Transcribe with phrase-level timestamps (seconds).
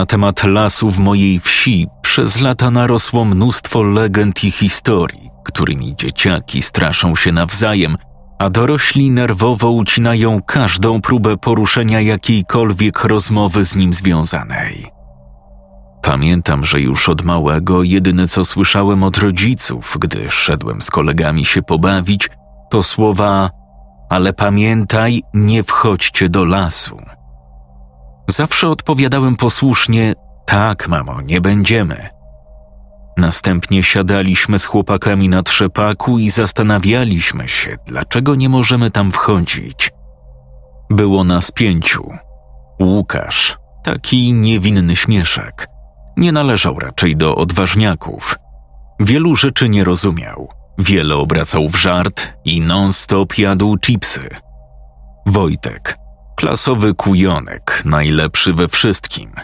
[0.00, 6.62] Na temat lasu w mojej wsi przez lata narosło mnóstwo legend i historii, którymi dzieciaki
[6.62, 7.96] straszą się nawzajem,
[8.38, 14.86] a dorośli nerwowo ucinają każdą próbę poruszenia jakiejkolwiek rozmowy z nim związanej.
[16.02, 21.62] Pamiętam, że już od małego jedyne co słyszałem od rodziców, gdy szedłem z kolegami się
[21.62, 22.30] pobawić,
[22.70, 23.50] to słowa:
[24.10, 27.19] Ale pamiętaj, nie wchodźcie do lasu.
[28.30, 30.14] Zawsze odpowiadałem posłusznie:
[30.46, 32.08] Tak, mamo, nie będziemy.
[33.16, 39.92] Następnie siadaliśmy z chłopakami na trzepaku i zastanawialiśmy się, dlaczego nie możemy tam wchodzić.
[40.90, 42.10] Było nas pięciu.
[42.80, 45.68] Łukasz, taki niewinny śmieszek,
[46.16, 48.36] nie należał raczej do odważniaków.
[49.00, 54.28] Wielu rzeczy nie rozumiał, wiele obracał w żart i non-stop jadł chipsy.
[55.26, 55.99] Wojtek,
[56.40, 59.30] klasowy kujonek, najlepszy we wszystkim–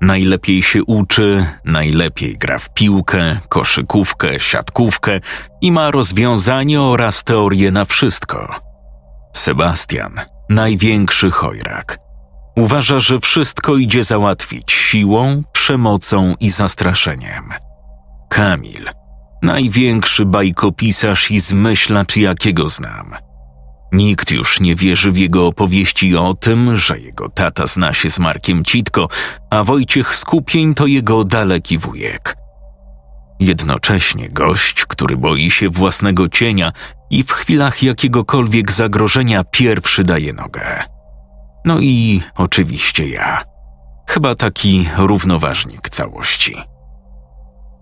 [0.00, 5.20] Najlepiej się uczy, najlepiej gra w piłkę, koszykówkę, siatkówkę
[5.60, 8.54] i ma rozwiązanie oraz teorię na wszystko.
[9.36, 11.98] Sebastian, największy chojrak.
[12.56, 17.50] Uważa, że wszystko idzie załatwić siłą, przemocą i zastraszeniem.
[18.28, 18.90] Kamil,
[19.42, 23.14] największy bajkopisarz i zmyślacz, jakiego znam–
[23.92, 28.18] Nikt już nie wierzy w jego opowieści o tym, że jego tata zna się z
[28.18, 29.08] Markiem Citko,
[29.50, 32.36] a Wojciech Skupień to jego daleki wujek.
[33.40, 36.72] Jednocześnie gość, który boi się własnego cienia
[37.10, 40.84] i w chwilach jakiegokolwiek zagrożenia pierwszy daje nogę.
[41.64, 43.42] No i oczywiście ja.
[44.08, 46.56] Chyba taki równoważnik całości.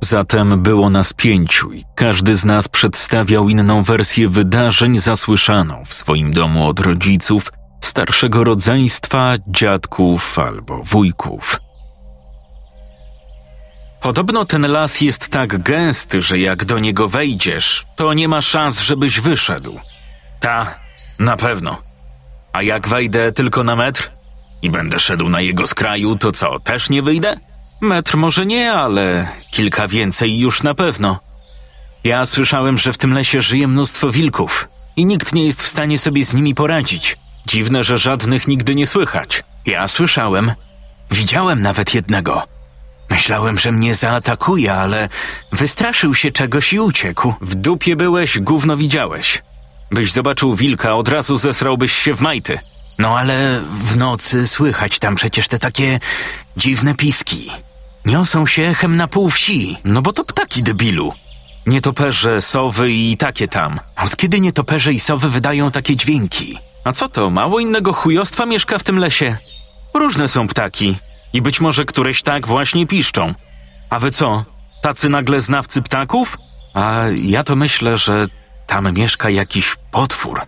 [0.00, 6.31] Zatem było nas pięciu i każdy z nas przedstawiał inną wersję wydarzeń zasłyszaną w swoim
[6.31, 11.60] domu od rodziców, starszego rodzeństwa, dziadków albo wujków.
[14.00, 18.80] Podobno ten las jest tak gęsty, że jak do niego wejdziesz, to nie ma szans,
[18.80, 19.80] żebyś wyszedł.
[20.41, 20.75] Ta,
[21.19, 21.76] na pewno.
[22.53, 24.10] A jak wejdę tylko na metr
[24.62, 27.47] i będę szedł na jego skraju, to co, też nie wyjdę?
[27.81, 31.21] Metr może nie, ale kilka więcej już na pewno.
[32.05, 35.99] Ja słyszałem, że w tym lesie żyje mnóstwo wilków i nikt nie jest w stanie
[35.99, 37.16] sobie z nimi poradzić.
[37.47, 39.44] Dziwne, że żadnych nigdy nie słychać.
[39.66, 40.53] Ja słyszałem.
[41.11, 42.43] Widziałem nawet jednego.
[43.11, 45.09] Myślałem, że mnie zaatakuje, ale
[45.53, 47.34] wystraszył się czegoś i uciekł.
[47.41, 49.43] W dupie byłeś, gówno widziałeś.
[49.91, 52.59] Byś zobaczył wilka, od razu zesrałbyś się w majty.
[52.99, 56.00] No ale w nocy słychać tam przecież te takie
[56.56, 57.50] dziwne piski.
[58.09, 61.13] Niosą się echem na pół wsi, no bo to ptaki debilu.
[61.67, 63.81] Nietoperze, sowy i takie tam.
[64.05, 66.59] Od kiedy nietoperze i sowy wydają takie dźwięki?
[66.85, 69.37] A co to, mało innego chujostwa mieszka w tym lesie?
[69.95, 70.97] Różne są ptaki
[71.33, 73.35] i być może któreś tak właśnie piszczą.
[73.91, 74.45] A wy co,
[74.83, 76.37] tacy nagle znawcy ptaków?
[76.75, 78.27] A ja to myślę, że
[78.67, 80.41] tam mieszka jakiś potwór.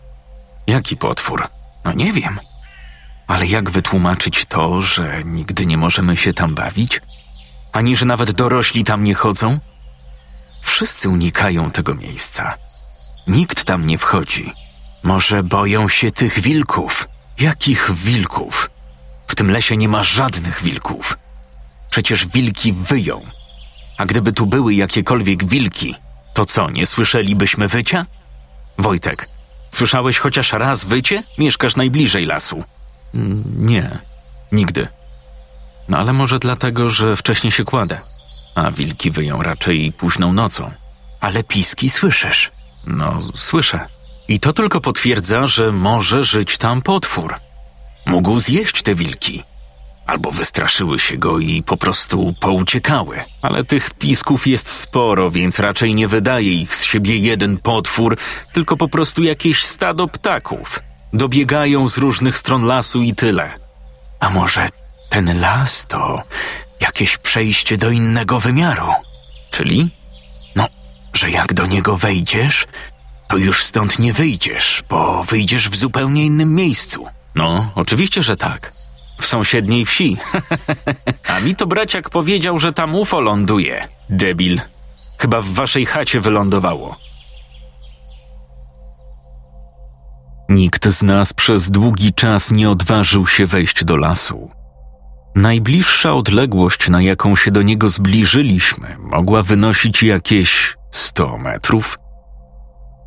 [0.66, 1.48] Jaki potwór?
[1.84, 2.41] No nie wiem.
[3.27, 7.00] Ale jak wytłumaczyć to, że nigdy nie możemy się tam bawić?
[7.72, 9.58] Ani że nawet dorośli tam nie chodzą?
[10.60, 12.54] Wszyscy unikają tego miejsca.
[13.26, 14.53] Nikt tam nie wchodzi.
[15.03, 17.09] Może boją się tych wilków?
[17.38, 18.70] Jakich wilków?
[19.26, 21.19] W tym lesie nie ma żadnych wilków.
[21.91, 23.20] Przecież wilki wyją.
[23.98, 25.94] A gdyby tu były jakiekolwiek wilki,
[26.34, 28.06] to co, nie słyszelibyśmy wycia?
[28.78, 29.28] Wojtek,
[29.70, 31.22] słyszałeś chociaż raz wycie?
[31.38, 32.64] Mieszkasz najbliżej lasu.
[33.56, 33.98] Nie,
[34.53, 34.88] nigdy.
[35.90, 38.00] No ale może dlatego, że wcześniej się kładę,
[38.54, 40.70] a wilki wyją raczej późną nocą.
[41.20, 42.50] Ale piski słyszysz?
[42.86, 43.86] No, słyszę.
[44.28, 47.34] I to tylko potwierdza, że może żyć tam potwór.
[48.06, 49.42] Mógł zjeść te wilki.
[50.06, 53.24] Albo wystraszyły się go i po prostu pouciekały.
[53.42, 58.16] Ale tych pisków jest sporo, więc raczej nie wydaje ich z siebie jeden potwór,
[58.53, 60.80] tylko po prostu jakieś stado ptaków.
[61.12, 63.50] Dobiegają z różnych stron lasu i tyle.
[64.20, 64.68] A może
[65.10, 66.22] ten las to
[66.80, 68.92] jakieś przejście do innego wymiaru.
[69.51, 69.91] Czyli?
[70.57, 70.66] No,
[71.12, 72.66] że jak do niego wejdziesz,
[73.28, 77.07] to już stąd nie wyjdziesz, bo wyjdziesz w zupełnie innym miejscu.
[77.34, 78.72] No, oczywiście, że tak.
[79.21, 80.16] W sąsiedniej wsi.
[81.34, 83.89] A mi to braciak powiedział, że tam UFO ląduje.
[84.10, 84.60] Debil.
[85.18, 86.97] Chyba w waszej chacie wylądowało.
[90.48, 94.59] Nikt z nas przez długi czas nie odważył się wejść do lasu.
[95.34, 101.98] Najbliższa odległość, na jaką się do niego zbliżyliśmy, mogła wynosić jakieś 100 metrów.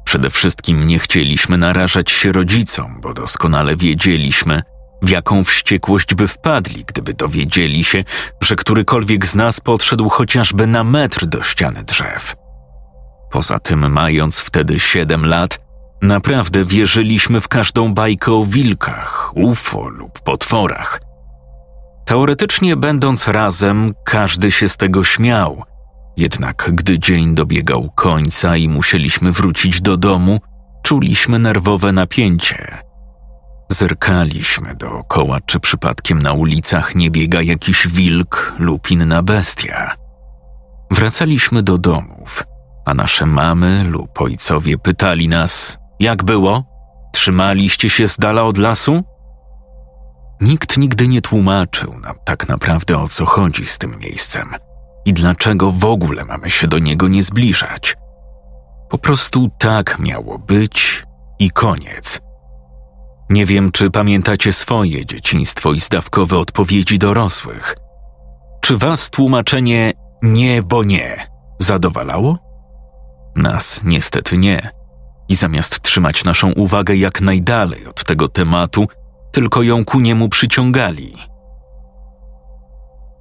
[0.05, 4.61] Przede wszystkim nie chcieliśmy narażać się rodzicom, bo doskonale wiedzieliśmy,
[5.01, 8.03] w jaką wściekłość by wpadli, gdyby dowiedzieli się,
[8.41, 12.35] że którykolwiek z nas podszedł chociażby na metr do ściany drzew.
[13.31, 15.59] Poza tym, mając wtedy siedem lat,
[16.01, 21.12] naprawdę wierzyliśmy w każdą bajkę o wilkach, UFO lub potworach.
[22.05, 25.63] Teoretycznie będąc razem, każdy się z tego śmiał,
[26.17, 30.39] jednak gdy dzień dobiegał końca i musieliśmy wrócić do domu,
[30.83, 32.77] czuliśmy nerwowe napięcie.
[33.69, 39.95] Zerkaliśmy dookoła, czy przypadkiem na ulicach nie biega jakiś wilk lub inna bestia.
[40.91, 42.43] Wracaliśmy do domów,
[42.85, 46.65] a nasze mamy lub ojcowie pytali nas, jak było?
[47.13, 49.03] Trzymaliście się z dala od lasu?
[50.43, 54.49] Nikt nigdy nie tłumaczył nam tak naprawdę o co chodzi z tym miejscem
[55.05, 57.95] i dlaczego w ogóle mamy się do niego nie zbliżać.
[58.89, 61.03] Po prostu tak miało być
[61.39, 62.21] i koniec.
[63.29, 67.75] Nie wiem, czy pamiętacie swoje dzieciństwo i zdawkowe odpowiedzi dorosłych.
[68.61, 71.27] Czy was tłumaczenie nie, bo nie
[71.59, 72.37] zadowalało?
[73.35, 74.69] Nas niestety nie.
[75.29, 78.87] I zamiast trzymać naszą uwagę jak najdalej od tego tematu,
[79.33, 81.13] tylko ją ku niemu przyciągali.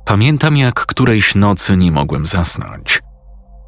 [0.05, 3.03] Pamiętam, jak którejś nocy nie mogłem zasnąć.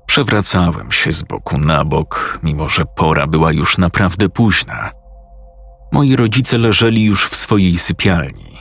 [0.06, 4.90] Przewracałem się z boku na bok, mimo że pora była już naprawdę późna.
[5.92, 8.58] Moi rodzice leżeli już w swojej sypialni.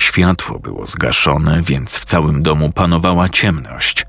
[0.00, 4.06] Światło było zgaszone, więc w całym domu panowała ciemność.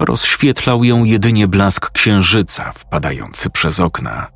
[0.00, 4.26] Rozświetlał ją jedynie blask księżyca wpadający przez okna.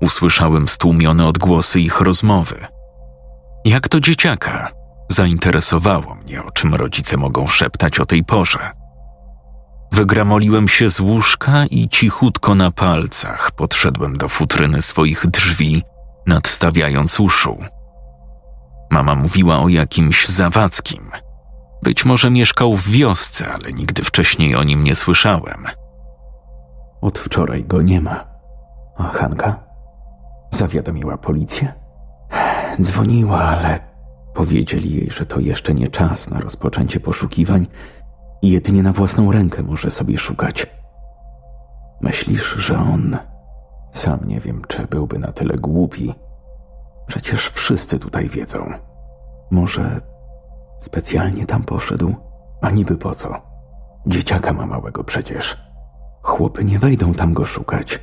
[0.00, 2.73] Usłyszałem stłumione odgłosy ich rozmowy.
[3.64, 4.72] Jak to dzieciaka?
[5.08, 8.70] Zainteresowało mnie, o czym rodzice mogą szeptać o tej porze.
[9.92, 15.82] Wygramoliłem się z łóżka i cichutko na palcach podszedłem do futryny swoich drzwi,
[16.26, 17.58] nadstawiając uszu.
[18.90, 21.10] Mama mówiła o jakimś Zawadzkim.
[21.82, 25.66] Być może mieszkał w wiosce, ale nigdy wcześniej o nim nie słyszałem.
[27.00, 28.26] Od wczoraj go nie ma.
[28.96, 29.60] A Hanka?
[30.50, 31.83] Zawiadomiła policję?
[32.80, 33.80] Dzwoniła, ale
[34.34, 37.66] powiedzieli jej, że to jeszcze nie czas na rozpoczęcie poszukiwań
[38.42, 40.66] i jedynie na własną rękę może sobie szukać.
[42.00, 43.18] Myślisz, że on.
[43.92, 46.14] Sam nie wiem, czy byłby na tyle głupi.
[47.06, 48.72] Przecież wszyscy tutaj wiedzą.
[49.50, 50.00] Może
[50.78, 52.14] specjalnie tam poszedł,
[52.60, 53.42] a niby po co?
[54.06, 55.64] Dzieciaka ma małego przecież.
[56.22, 58.00] Chłopy nie wejdą tam go szukać.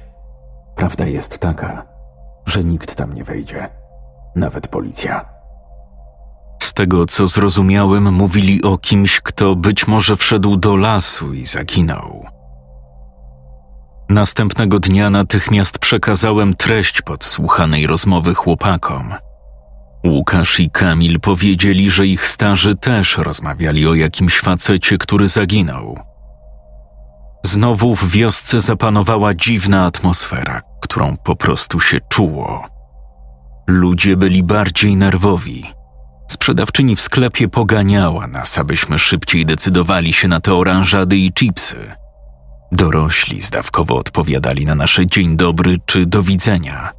[0.76, 1.86] Prawda jest taka,
[2.46, 3.70] że nikt tam nie wejdzie,
[4.36, 5.26] nawet policja.
[6.62, 12.26] Z tego, co zrozumiałem, mówili o kimś, kto być może wszedł do lasu i zaginął.
[14.10, 19.14] Następnego dnia natychmiast przekazałem treść podsłuchanej rozmowy chłopakom.
[20.06, 26.00] Łukasz i Kamil powiedzieli, że ich starzy też rozmawiali o jakimś facecie, który zaginął.
[27.46, 32.71] Znowu w wiosce zapanowała dziwna atmosfera, którą po prostu się czuło.
[33.68, 35.66] Ludzie byli bardziej nerwowi.
[36.32, 41.92] Sprzedawczyni w sklepie poganiała nas, abyśmy szybciej decydowali się na te oranżady i chipsy.
[42.72, 46.90] Dorośli zdawkowo odpowiadali na nasze dzień dobry czy do widzenia.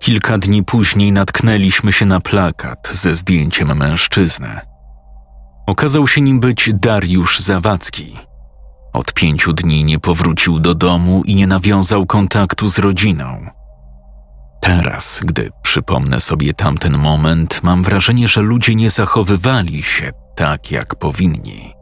[0.00, 4.60] Kilka dni później natknęliśmy się na plakat ze zdjęciem mężczyzny.
[5.66, 8.16] Okazał się nim być Dariusz Zawadzki.
[8.92, 13.46] Od pięciu dni nie powrócił do domu i nie nawiązał kontaktu z rodziną.
[14.64, 20.94] Teraz, gdy przypomnę sobie tamten moment, mam wrażenie, że ludzie nie zachowywali się tak, jak
[20.94, 21.74] powinni.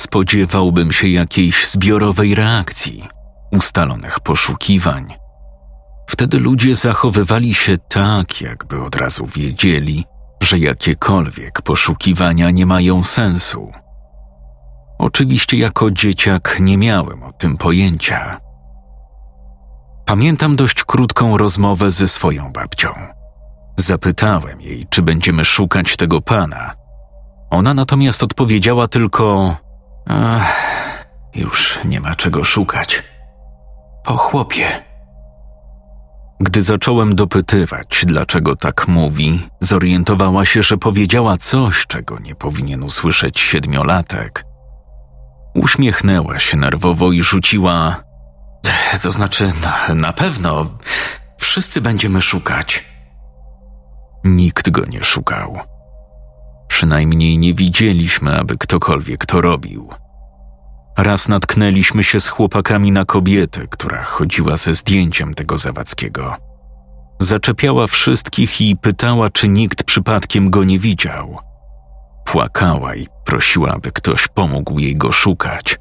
[0.00, 3.08] Spodziewałbym się jakiejś zbiorowej reakcji,
[3.52, 5.04] ustalonych poszukiwań.
[6.06, 10.04] Wtedy ludzie zachowywali się tak, jakby od razu wiedzieli,
[10.42, 13.72] że jakiekolwiek poszukiwania nie mają sensu.
[14.98, 18.45] Oczywiście, jako dzieciak nie miałem o tym pojęcia.
[20.06, 22.88] Pamiętam dość krótką rozmowę ze swoją babcią.
[23.76, 26.74] Zapytałem jej, czy będziemy szukać tego pana.
[27.50, 29.56] Ona natomiast odpowiedziała tylko:
[30.08, 33.02] Ach, już nie ma czego szukać.
[34.04, 34.66] Po chłopie.
[36.40, 43.40] Gdy zacząłem dopytywać, dlaczego tak mówi, zorientowała się, że powiedziała coś, czego nie powinien usłyszeć
[43.40, 44.44] siedmiolatek.
[45.54, 48.05] Uśmiechnęła się nerwowo i rzuciła:
[49.02, 50.66] To znaczy, na, na pewno.
[51.38, 52.84] wszyscy będziemy szukać.
[54.24, 55.58] Nikt go nie szukał.
[56.68, 59.90] Przynajmniej nie widzieliśmy, aby ktokolwiek to robił.
[60.98, 66.36] Raz natknęliśmy się z chłopakami na kobietę, która chodziła ze zdjęciem tego Zawadzkiego.
[67.20, 71.38] Zaczepiała wszystkich i pytała, czy nikt przypadkiem go nie widział.
[72.24, 75.78] Płakała i prosiła, aby ktoś pomógł jej go szukać.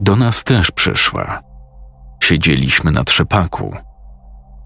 [0.00, 1.51] Do nas też przyszła.
[2.22, 3.76] Siedzieliśmy na trzepaku.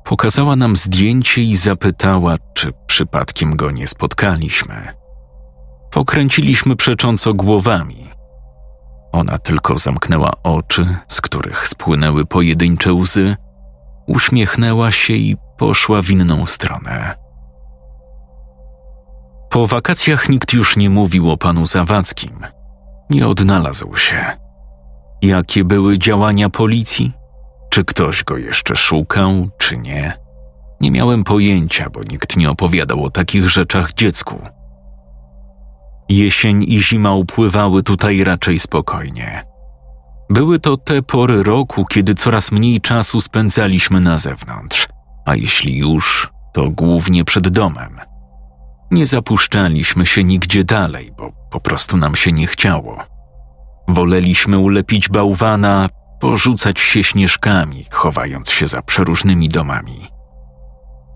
[0.05, 4.89] Pokazała nam zdjęcie i zapytała, czy przypadkiem go nie spotkaliśmy.
[5.91, 8.11] Pokręciliśmy przecząco głowami.
[9.13, 13.37] Ona tylko zamknęła oczy, z których spłynęły pojedyncze łzy,
[14.07, 17.15] uśmiechnęła się i poszła w inną stronę.
[19.51, 22.39] Po wakacjach nikt już nie mówił o panu Zawadzkim.
[23.11, 24.25] Nie odnalazł się.
[25.23, 27.13] Jakie były działania policji?
[27.77, 30.13] Czy ktoś go jeszcze szukał, czy nie?
[30.81, 34.43] Nie miałem pojęcia, bo nikt nie opowiadał o takich rzeczach dziecku.
[36.09, 39.45] Jesień i zima upływały tutaj raczej spokojnie.
[40.31, 44.89] Były to te pory roku, kiedy coraz mniej czasu spędzaliśmy na zewnątrz,
[45.27, 48.01] a jeśli już, to głównie przed domem.
[48.91, 52.99] Nie zapuszczaliśmy się nigdzie dalej, bo po prostu nam się nie chciało.
[53.89, 55.89] Woleliśmy ulepić bałwana,
[56.21, 60.09] porzucać się śnieżkami, chowając się za przeróżnymi domami.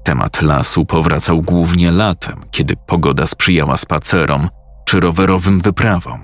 [0.05, 4.49] Temat lasu powracał głównie latem, kiedy pogoda sprzyjała spacerom
[4.85, 6.21] czy rowerowym wyprawom.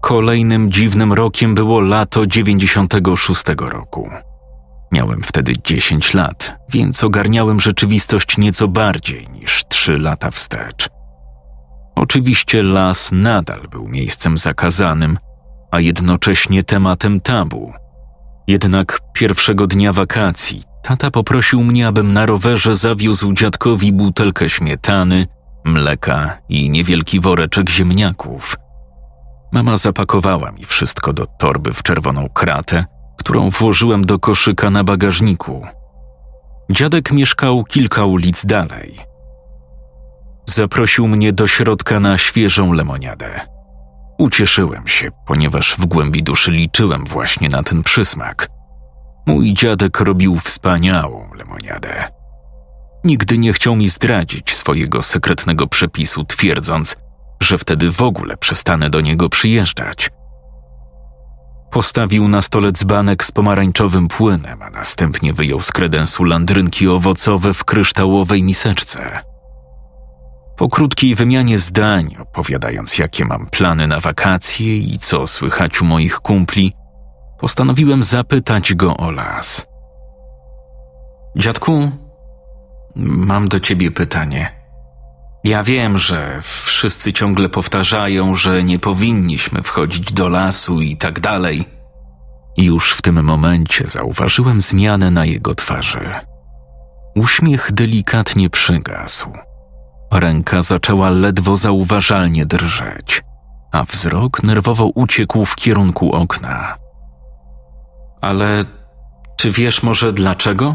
[0.00, 4.10] Kolejnym dziwnym rokiem było lato 96 roku.
[4.92, 10.88] Miałem wtedy 10 lat, więc ogarniałem rzeczywistość nieco bardziej niż 3 lata wstecz.
[11.94, 15.18] Oczywiście las nadal był miejscem zakazanym,
[15.70, 17.72] a jednocześnie tematem tabu.
[18.46, 25.26] Jednak pierwszego dnia wakacji tata poprosił mnie, abym na rowerze zawiózł dziadkowi butelkę śmietany,
[25.64, 28.56] mleka i niewielki woreczek ziemniaków.
[29.52, 32.84] Mama zapakowała mi wszystko do torby w czerwoną kratę,
[33.18, 35.66] którą włożyłem do koszyka na bagażniku.
[36.70, 38.98] Dziadek mieszkał kilka ulic dalej.
[40.44, 43.57] Zaprosił mnie do środka na świeżą lemoniadę.
[44.18, 48.48] Ucieszyłem się, ponieważ w głębi duszy liczyłem właśnie na ten przysmak.
[49.26, 52.08] Mój dziadek robił wspaniałą lemoniadę.
[53.04, 56.96] Nigdy nie chciał mi zdradzić swojego sekretnego przepisu, twierdząc,
[57.42, 60.10] że wtedy w ogóle przestanę do niego przyjeżdżać.
[61.70, 67.64] Postawił na stole dzbanek z pomarańczowym płynem, a następnie wyjął z kredensu landrynki owocowe w
[67.64, 69.20] kryształowej miseczce.
[70.58, 76.20] Po krótkiej wymianie zdań, opowiadając jakie mam plany na wakacje i co słychać u moich
[76.20, 76.72] kumpli,
[77.38, 79.66] postanowiłem zapytać go o las.
[81.36, 81.90] Dziadku,
[82.96, 84.52] mam do ciebie pytanie.
[85.44, 91.64] Ja wiem, że wszyscy ciągle powtarzają, że nie powinniśmy wchodzić do lasu i tak dalej.
[92.56, 96.10] Już w tym momencie zauważyłem zmianę na jego twarzy.
[97.14, 99.32] Uśmiech delikatnie przygasł.
[100.12, 103.22] Ręka zaczęła ledwo zauważalnie drżeć,
[103.72, 106.76] a wzrok nerwowo uciekł w kierunku okna.
[108.20, 108.64] Ale
[109.36, 110.74] czy wiesz może dlaczego?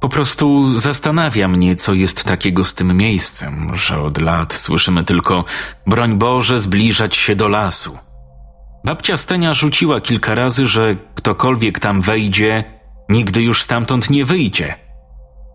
[0.00, 5.44] Po prostu zastanawia mnie, co jest takiego z tym miejscem, że od lat słyszymy tylko
[5.86, 7.98] broń Boże zbliżać się do lasu.
[8.84, 12.64] Babcia Stenia rzuciła kilka razy, że ktokolwiek tam wejdzie,
[13.08, 14.74] nigdy już stamtąd nie wyjdzie.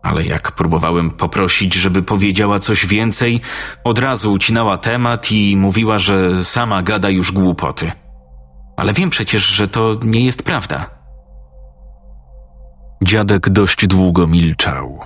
[0.03, 3.41] Ale jak próbowałem poprosić, żeby powiedziała coś więcej,
[3.83, 7.91] od razu ucinała temat i mówiła, że sama gada już głupoty.
[8.77, 10.89] Ale wiem przecież, że to nie jest prawda.
[13.03, 14.99] Dziadek dość długo milczał,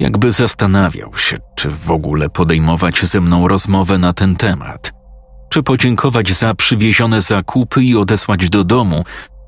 [0.00, 4.92] jakby zastanawiał się, czy w ogóle podejmować ze mną rozmowę na ten temat,
[5.50, 9.04] czy podziękować za przywiezione zakupy i odesłać do domu,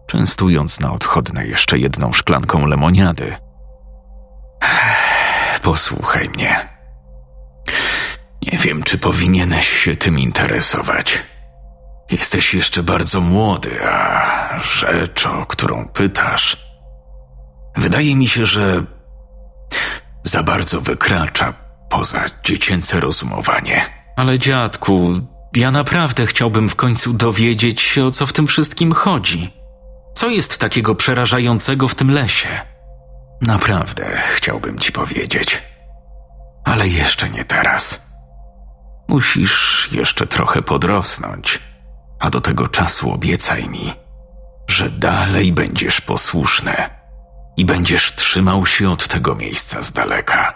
[0.06, 3.36] częstując na odchodne jeszcze jedną szklanką lemoniady.
[5.62, 6.68] Posłuchaj mnie.
[8.52, 11.22] Nie wiem, czy powinieneś się tym interesować.
[12.10, 16.70] Jesteś jeszcze bardzo młody, a rzecz, o którą pytasz,
[17.76, 18.84] Wydaje mi się, że
[20.24, 21.54] za bardzo wykracza
[21.90, 23.84] poza dziecięce rozumowanie.
[24.16, 25.20] Ale dziadku,
[25.56, 29.50] ja naprawdę chciałbym w końcu dowiedzieć się, o co w tym wszystkim chodzi.
[30.14, 32.48] Co jest takiego przerażającego w tym lesie?
[33.40, 35.62] Naprawdę chciałbym ci powiedzieć.
[36.64, 38.10] Ale jeszcze nie teraz.
[39.08, 41.58] Musisz jeszcze trochę podrosnąć,
[42.20, 43.92] a do tego czasu obiecaj mi,
[44.68, 46.74] że dalej będziesz posłuszny
[47.56, 50.54] i będziesz trzymał się od tego miejsca z daleka.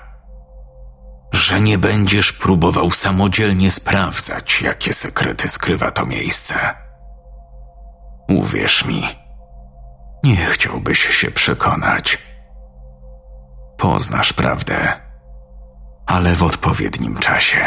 [1.33, 6.55] Że nie będziesz próbował samodzielnie sprawdzać, jakie sekrety skrywa to miejsce.
[8.29, 9.05] Uwierz mi,
[10.25, 12.19] nie chciałbyś się przekonać.
[13.85, 14.93] Poznasz prawdę,
[16.07, 17.59] ale w odpowiednim czasie.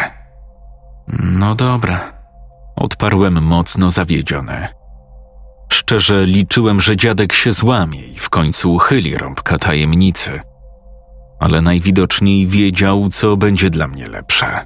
[1.19, 1.99] No dobra,
[2.75, 4.67] odparłem mocno zawiedziony.
[5.73, 10.39] Szczerze liczyłem, że dziadek się złamie i w końcu uchyli rąbka tajemnicy,
[11.39, 14.65] ale najwidoczniej wiedział, co będzie dla mnie lepsze.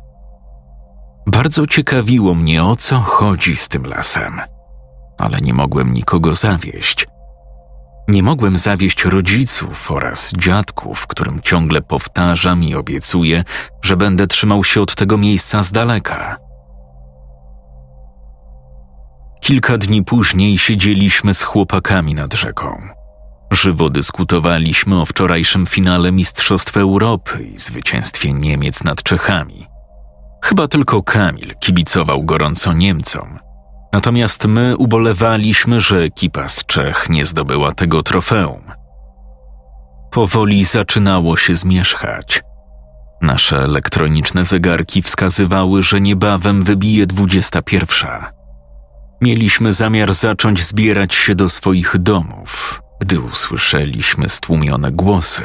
[1.27, 4.41] Bardzo ciekawiło mnie, o co chodzi z tym lasem,
[5.17, 7.10] ale nie mogłem nikogo zawieść.
[8.07, 13.43] Nie mogłem zawieść rodziców oraz dziadków, którym ciągle powtarzam i obiecuję,
[13.81, 16.37] że będę trzymał się od tego miejsca z daleka.
[19.41, 22.81] Kilka dni później siedzieliśmy z chłopakami nad rzeką.
[23.51, 29.67] Żywo dyskutowaliśmy o wczorajszym finale Mistrzostw Europy i zwycięstwie Niemiec nad Czechami.
[30.43, 33.39] Chyba tylko Kamil kibicował gorąco Niemcom.
[33.93, 38.61] Natomiast my ubolewaliśmy, że ekipa z Czech nie zdobyła tego trofeum.
[40.11, 42.43] Powoli zaczynało się zmierzchać.
[43.21, 48.31] Nasze elektroniczne zegarki wskazywały, że niebawem wybije dwudziesta pierwsza.
[49.21, 55.43] Mieliśmy zamiar zacząć zbierać się do swoich domów, gdy usłyszeliśmy stłumione głosy,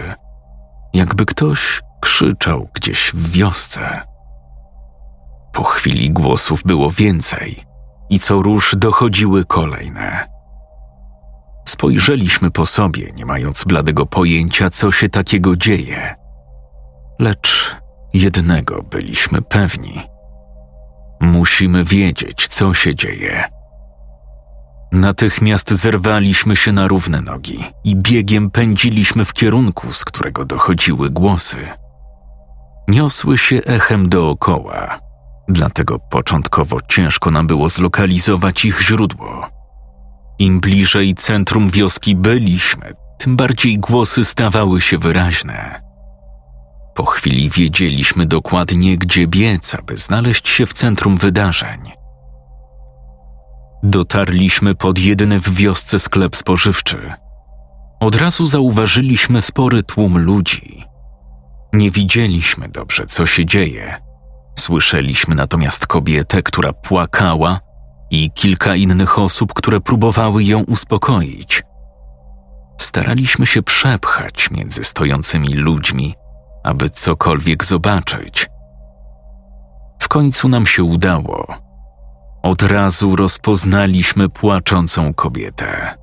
[0.95, 4.03] jakby ktoś krzyczał gdzieś w wiosce.
[5.53, 7.66] Po chwili głosów było więcej
[8.11, 10.29] i co róż dochodziły kolejne.
[11.69, 16.15] Spojrzeliśmy po sobie, nie mając bladego pojęcia, co się takiego dzieje.
[17.19, 17.77] Lecz
[18.13, 20.03] jednego byliśmy pewni.
[21.21, 23.45] Musimy wiedzieć, co się dzieje.
[24.93, 31.69] Natychmiast zerwaliśmy się na równe nogi i biegiem pędziliśmy w kierunku, z którego dochodziły głosy.
[32.89, 34.99] Niosły się echem dookoła,
[35.49, 39.49] dlatego początkowo ciężko nam było zlokalizować ich źródło.
[40.39, 45.83] Im bliżej centrum wioski byliśmy, tym bardziej głosy stawały się wyraźne.
[46.95, 51.81] Po chwili wiedzieliśmy dokładnie, gdzie biec, aby znaleźć się w centrum wydarzeń.
[53.83, 57.13] Dotarliśmy pod jedyny w wiosce sklep spożywczy.
[58.01, 60.85] Od razu zauważyliśmy spory tłum ludzi.
[61.73, 64.06] Nie widzieliśmy dobrze, co się dzieje.
[64.59, 67.61] Słyszeliśmy natomiast kobietę, która płakała
[68.11, 71.63] i kilka innych osób, które próbowały ją uspokoić.
[72.81, 76.15] Staraliśmy się przepchać między stojącymi ludźmi,
[76.65, 78.49] aby cokolwiek zobaczyć.
[79.99, 81.67] W końcu nam się udało
[82.47, 85.95] od razu rozpoznaliśmy płaczącą kobietę.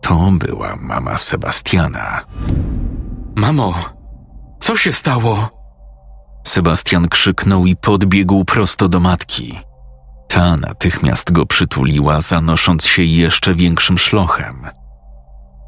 [0.00, 2.20] To była mama Sebastiana.
[3.36, 3.74] Mamo,
[4.58, 5.61] co się stało?
[6.44, 9.60] Sebastian krzyknął i podbiegł prosto do matki.
[10.28, 14.66] Ta natychmiast go przytuliła, zanosząc się jeszcze większym szlochem.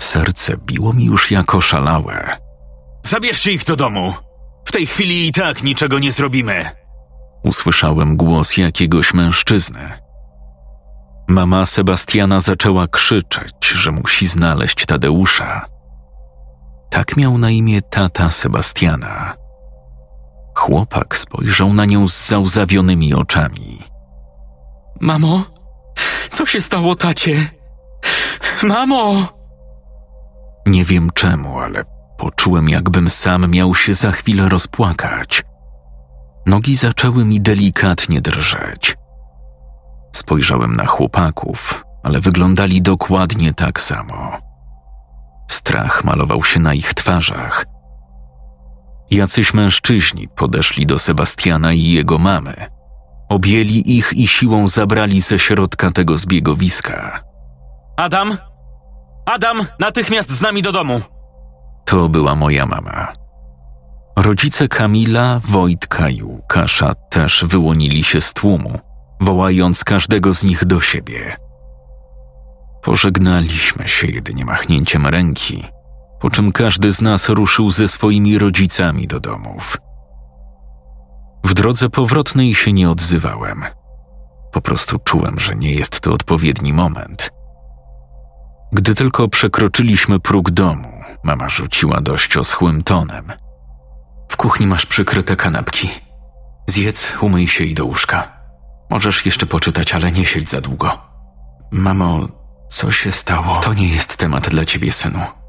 [0.01, 2.37] Serce biło mi już jako szalałe.
[3.03, 4.15] Zabierzcie ich do domu!
[4.65, 6.71] W tej chwili i tak niczego nie zrobimy!
[7.45, 9.93] usłyszałem głos jakiegoś mężczyzny.
[11.29, 15.67] Mama Sebastiana zaczęła krzyczeć, że musi znaleźć Tadeusza.
[16.91, 19.44] Tak miał na imię tata Sebastiana.
[20.65, 23.83] Chłopak spojrzał na nią z załzawionymi oczami.
[25.01, 25.45] Mamo,
[26.31, 27.47] co się stało, tacie?
[28.63, 29.29] Mamo!
[30.67, 31.85] Nie wiem czemu, ale
[32.19, 35.45] poczułem, jakbym sam miał się za chwilę rozpłakać.
[36.47, 38.97] Nogi zaczęły mi delikatnie drżeć.
[40.13, 44.39] Spojrzałem na chłopaków, ale wyglądali dokładnie tak samo.
[45.51, 47.74] Strach malował się na ich twarzach.
[49.15, 52.55] Jacyś mężczyźni podeszli do Sebastiana i jego mamy.
[53.29, 57.25] Objęli ich i siłą zabrali ze środka tego zbiegowiska.
[57.97, 58.37] Adam!
[59.27, 61.01] Adam, natychmiast z nami do domu!
[61.87, 63.13] To była moja mama.
[64.17, 68.79] Rodzice Kamila, Wojtka i Łukasza też wyłonili się z tłumu,
[69.21, 71.37] wołając każdego z nich do siebie.
[72.83, 75.65] Pożegnaliśmy się jedynie machnięciem ręki,
[76.25, 79.77] po czym każdy z nas ruszył ze swoimi rodzicami do domów.
[81.45, 83.65] W drodze powrotnej się nie odzywałem.
[84.53, 87.31] Po prostu czułem, że nie jest to odpowiedni moment.
[88.73, 90.89] Gdy tylko przekroczyliśmy próg domu,
[91.25, 93.33] mama rzuciła dość oschłym tonem–
[94.33, 95.89] w kuchni masz przykryte kanapki.
[96.67, 98.33] Zjedz, umyj się i do łóżka.
[98.91, 100.99] Możesz jeszcze poczytać, ale nie siedź za długo.
[101.71, 102.29] Mamo,
[102.71, 103.57] co się stało?
[103.57, 105.44] To nie jest temat dla ciebie, synu.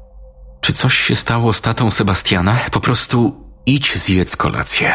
[0.60, 2.56] Czy coś się stało z tatą Sebastiana?
[2.72, 4.94] Po prostu idź zjedz kolację.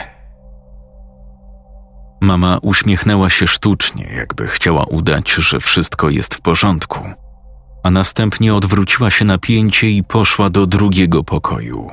[2.21, 6.99] Mama uśmiechnęła się sztucznie, jakby chciała udać, że wszystko jest w porządku,
[7.83, 11.87] a następnie odwróciła się na pięcie i poszła do drugiego pokoju.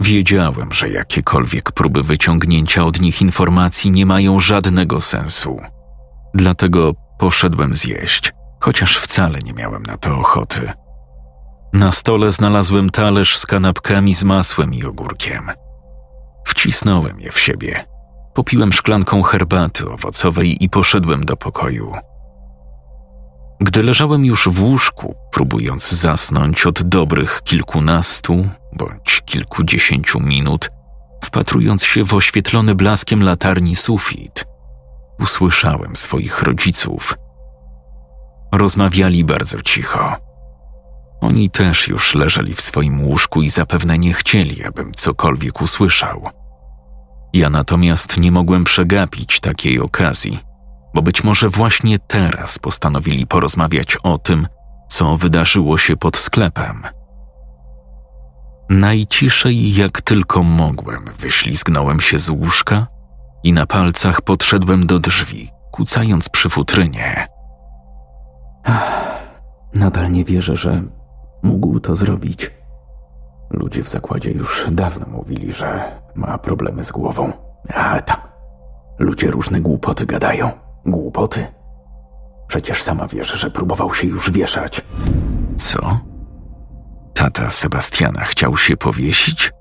[0.00, 5.60] Wiedziałem, że jakiekolwiek próby wyciągnięcia od nich informacji nie mają żadnego sensu.
[6.34, 10.72] Dlatego poszedłem zjeść, chociaż wcale nie miałem na to ochoty.
[11.72, 15.50] Na stole znalazłem talerz z kanapkami z masłem i ogórkiem.
[16.46, 17.84] Wcisnąłem je w siebie.
[18.34, 21.92] Popiłem szklanką herbaty owocowej i poszedłem do pokoju.
[23.60, 30.70] Gdy leżałem już w łóżku, próbując zasnąć od dobrych kilkunastu bądź kilkudziesięciu minut,
[31.24, 34.44] wpatrując się w oświetlony blaskiem latarni sufit,
[35.18, 37.14] usłyszałem swoich rodziców.
[38.52, 40.29] Rozmawiali bardzo cicho.
[41.20, 46.28] Oni też już leżeli w swoim łóżku i zapewne nie chcieli, abym cokolwiek usłyszał.
[47.32, 50.38] Ja natomiast nie mogłem przegapić takiej okazji,
[50.94, 54.48] bo być może właśnie teraz postanowili porozmawiać o tym,
[54.88, 56.82] co wydarzyło się pod sklepem.
[58.70, 62.86] Najciszej jak tylko mogłem, wyślizgnąłem się z łóżka
[63.44, 67.26] i na palcach podszedłem do drzwi, kucając przy futrynie.
[69.74, 70.82] Nadal nie wierzę, że
[71.42, 72.50] mógł to zrobić.
[73.50, 77.32] Ludzie w zakładzie już dawno mówili, że ma problemy z głową.
[77.74, 78.16] A tam.
[78.98, 80.50] Ludzie różne głupoty gadają.
[80.86, 81.46] Głupoty?
[82.46, 84.84] Przecież sama wiesz, że próbował się już wieszać.
[85.56, 86.00] Co?
[87.14, 89.52] Tata Sebastiana chciał się powiesić?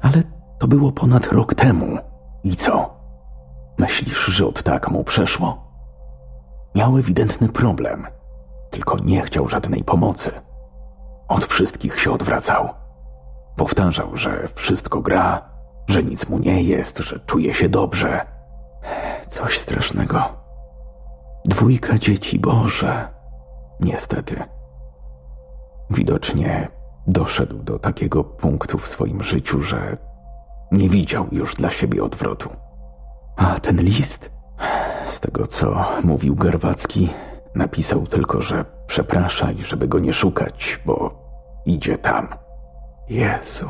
[0.00, 0.22] Ale
[0.58, 1.98] to było ponad rok temu.
[2.44, 2.96] I co?
[3.78, 5.72] Myślisz, że od tak mu przeszło?
[6.74, 8.06] Miał ewidentny problem,
[8.70, 10.30] tylko nie chciał żadnej pomocy.
[11.32, 12.68] Od wszystkich się odwracał.
[13.56, 15.48] Powtarzał, że wszystko gra,
[15.88, 18.26] że nic mu nie jest, że czuje się dobrze.
[19.28, 20.24] Coś strasznego.
[21.44, 23.08] Dwójka dzieci, Boże.
[23.80, 24.42] Niestety.
[25.90, 26.68] Widocznie
[27.06, 29.96] doszedł do takiego punktu w swoim życiu, że
[30.72, 32.50] nie widział już dla siebie odwrotu.
[33.36, 34.30] A ten list,
[35.06, 37.10] z tego co mówił Garwacki,
[37.54, 41.14] napisał tylko, że przeprasza i żeby go nie szukać, bo
[41.66, 42.28] idzie tam.
[43.08, 43.68] Jezu.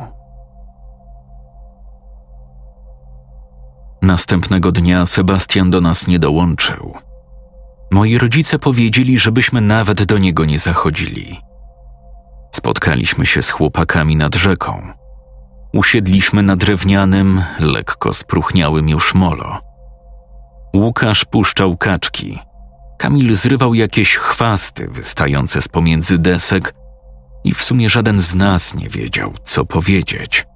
[4.03, 6.95] Następnego dnia Sebastian do nas nie dołączył.
[7.91, 11.41] Moi rodzice powiedzieli, żebyśmy nawet do niego nie zachodzili.
[12.55, 14.83] Spotkaliśmy się z chłopakami nad rzeką.
[15.75, 19.59] Usiedliśmy na drewnianym, lekko spruchniałym już molo.
[20.75, 22.39] Łukasz puszczał kaczki.
[23.03, 26.75] Kamil zrywał jakieś chwasty wystające z pomiędzy desek
[27.45, 30.47] i w sumie żaden z nas nie wiedział, co powiedzieć.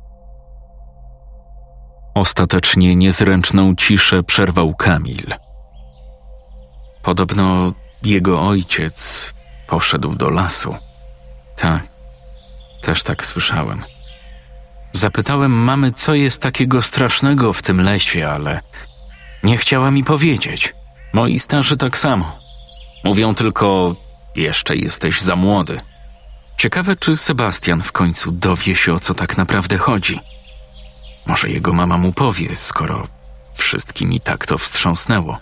[2.15, 5.35] Ostatecznie niezręczną ciszę przerwał Kamil.
[7.03, 9.35] Podobno jego ojciec
[9.67, 10.75] poszedł do lasu.
[11.57, 11.83] Tak,
[12.83, 13.85] też tak słyszałem.
[14.93, 18.61] Zapytałem mamy, co jest takiego strasznego w tym lesie, ale
[19.43, 20.76] nie chciała mi powiedzieć.
[21.17, 22.39] Moi starzy tak samo.
[23.05, 23.97] Mówią tylko:
[24.35, 25.81] Jeszcze jesteś za młody.
[26.59, 30.21] Ciekawe, czy Sebastian w końcu dowie się, o co tak naprawdę chodzi.
[31.27, 33.09] Może jego mama mu powie, skoro
[33.55, 35.39] wszystkim i tak to wstrząsnęło.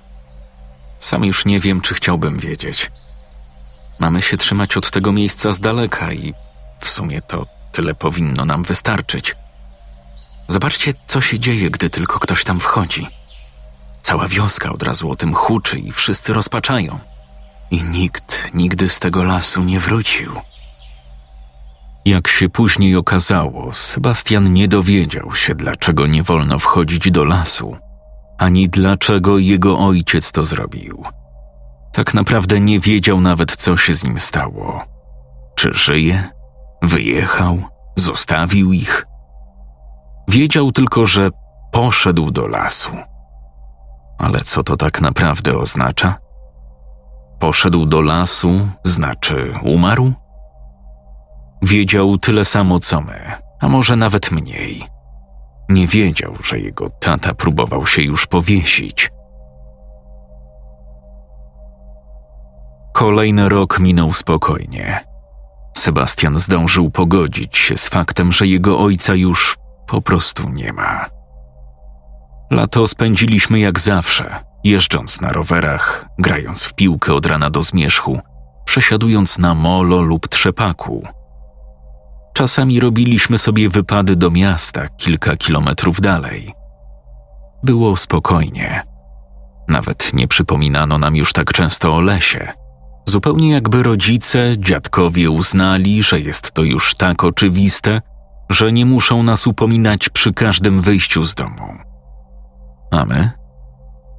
[1.01, 2.91] Sam już nie wiem, czy chciałbym wiedzieć.
[3.99, 6.35] Mamy się trzymać od tego miejsca z daleka i
[6.81, 9.37] w sumie to tyle powinno nam wystarczyć.
[10.49, 13.24] Zobaczcie, co się dzieje, gdy tylko ktoś tam wchodzi.
[14.05, 16.99] Cała wioska od razu o tym huczy i wszyscy rozpaczają.
[17.71, 20.33] I nikt nigdy z tego lasu nie wrócił.
[22.05, 27.77] Jak się później okazało, Sebastian nie dowiedział się, dlaczego nie wolno wchodzić do lasu,
[28.38, 31.03] ani dlaczego jego ojciec to zrobił.
[31.93, 34.85] Tak naprawdę nie wiedział nawet, co się z nim stało.
[35.57, 36.31] Czy żyje?
[36.83, 37.62] Wyjechał?
[37.97, 39.07] Zostawił ich?
[40.29, 41.31] Wiedział tylko, że
[41.73, 42.90] poszedł do lasu.
[44.18, 46.16] Ale co to tak naprawdę oznacza?
[47.38, 50.12] Poszedł do lasu, znaczy umarł?
[51.62, 54.85] Wiedział tyle samo co my, a może nawet mniej.
[55.68, 59.11] Nie wiedział, że jego tata próbował się już powiesić.
[62.92, 65.00] Kolejny rok minął spokojnie.
[65.77, 71.07] Sebastian zdążył pogodzić się z faktem, że jego ojca już po prostu nie ma.
[72.55, 78.21] Lato spędziliśmy jak zawsze, jeżdżąc na rowerach, grając w piłkę od rana do zmierzchu,
[78.64, 81.07] przesiadując na molo lub trzepaku.
[82.35, 86.53] Czasami robiliśmy sobie wypady do miasta kilka kilometrów dalej.
[87.62, 88.83] Było spokojnie.
[89.69, 92.53] Nawet nie przypominano nam już tak często o lesie.
[93.09, 98.03] Zupełnie jakby rodzice, dziadkowie uznali, że jest to już tak oczywiste,
[98.51, 101.93] że nie muszą nas upominać przy każdym wyjściu z domu.
[102.90, 103.31] A my?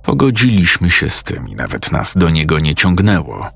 [0.03, 3.49] Pogodziliśmy się z tym i nawet nas do niego nie ciągnęło.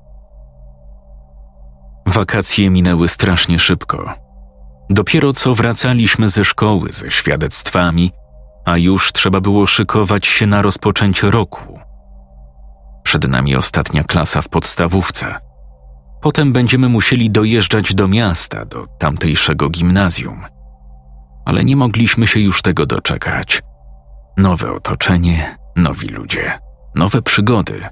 [2.06, 4.14] Wakacje minęły strasznie szybko.
[4.90, 8.12] Dopiero co wracaliśmy ze szkoły ze świadectwami,
[8.64, 11.80] a już trzeba było szykować się na rozpoczęcie roku.
[13.02, 15.34] Przed nami ostatnia klasa w podstawówce.
[16.20, 20.44] Potem będziemy musieli dojeżdżać do miasta, do tamtejszego gimnazjum.
[21.44, 23.62] Ale nie mogliśmy się już tego doczekać.
[24.40, 26.58] Nowe otoczenie, nowi ludzie,
[26.94, 27.86] nowe przygody.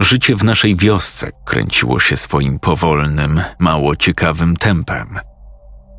[0.00, 5.18] Życie w naszej wiosce kręciło się swoim powolnym, mało ciekawym tempem.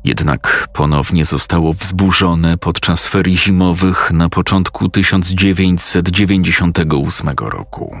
[0.04, 7.96] Jednak ponownie zostało wzburzone podczas ferii zimowych na początku 1998 roku.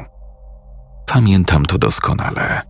[1.06, 2.62] Pamiętam to doskonale.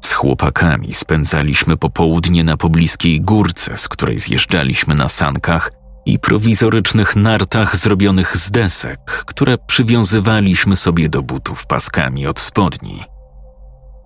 [0.00, 5.75] Z chłopakami spędzaliśmy popołudnie na pobliskiej górce, z której zjeżdżaliśmy na sankach
[6.06, 13.04] i prowizorycznych nartach zrobionych z desek, które przywiązywaliśmy sobie do butów paskami od spodni.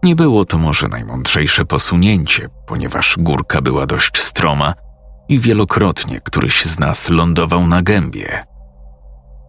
[0.03, 4.75] Nie było to może najmądrzejsze posunięcie, ponieważ górka była dość stroma
[5.29, 8.45] i wielokrotnie któryś z nas lądował na gębie.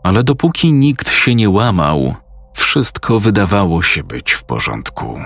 [0.04, 2.16] Ale dopóki nikt się nie łamał,
[2.54, 5.20] wszystko wydawało się być w porządku.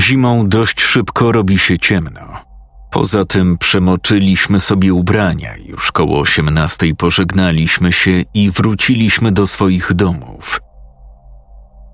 [0.00, 2.51] Zimą dość szybko robi się ciemno.
[2.92, 10.60] Poza tym przemoczyliśmy sobie ubrania, już koło osiemnastej pożegnaliśmy się i wróciliśmy do swoich domów.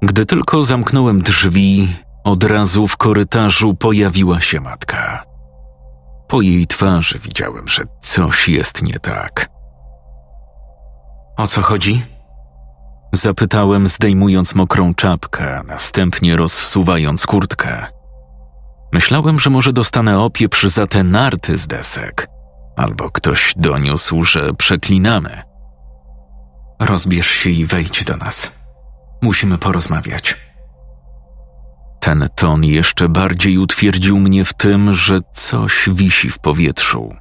[0.03, 1.89] Gdy tylko zamknąłem drzwi,
[2.25, 5.25] od razu w korytarzu pojawiła się matka.
[6.29, 9.51] Po jej twarzy widziałem, że coś jest nie tak.
[11.37, 12.03] O co chodzi?
[13.13, 17.98] Zapytałem, zdejmując mokrą czapkę, następnie rozsuwając kurtkę.
[18.93, 22.29] Myślałem, że może dostanę opieprz za te narty z desek,
[22.77, 25.43] albo ktoś doniósł, że przeklinamy.
[26.81, 28.53] Rozbierz się i wejdź do nas.
[29.23, 30.37] Musimy porozmawiać.
[32.01, 37.15] Ten ton jeszcze bardziej utwierdził mnie w tym, że coś wisi w powietrzu.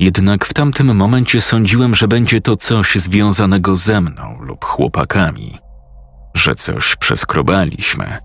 [0.00, 5.58] Jednak w tamtym momencie sądziłem, że będzie to coś związanego ze mną lub chłopakami,
[6.34, 8.18] że coś przeskrobaliśmy,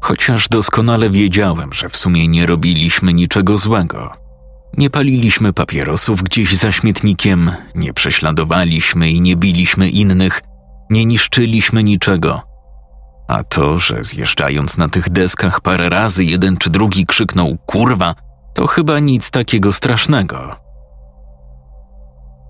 [0.00, 4.12] chociaż doskonale wiedziałem, że w sumie nie robiliśmy niczego złego.
[4.76, 10.42] Nie paliliśmy papierosów gdzieś za śmietnikiem, nie prześladowaliśmy i nie biliśmy innych,
[10.90, 12.42] nie niszczyliśmy niczego.
[13.28, 18.14] A to, że zjeżdżając na tych deskach parę razy jeden czy drugi krzyknął kurwa,
[18.54, 20.56] to chyba nic takiego strasznego.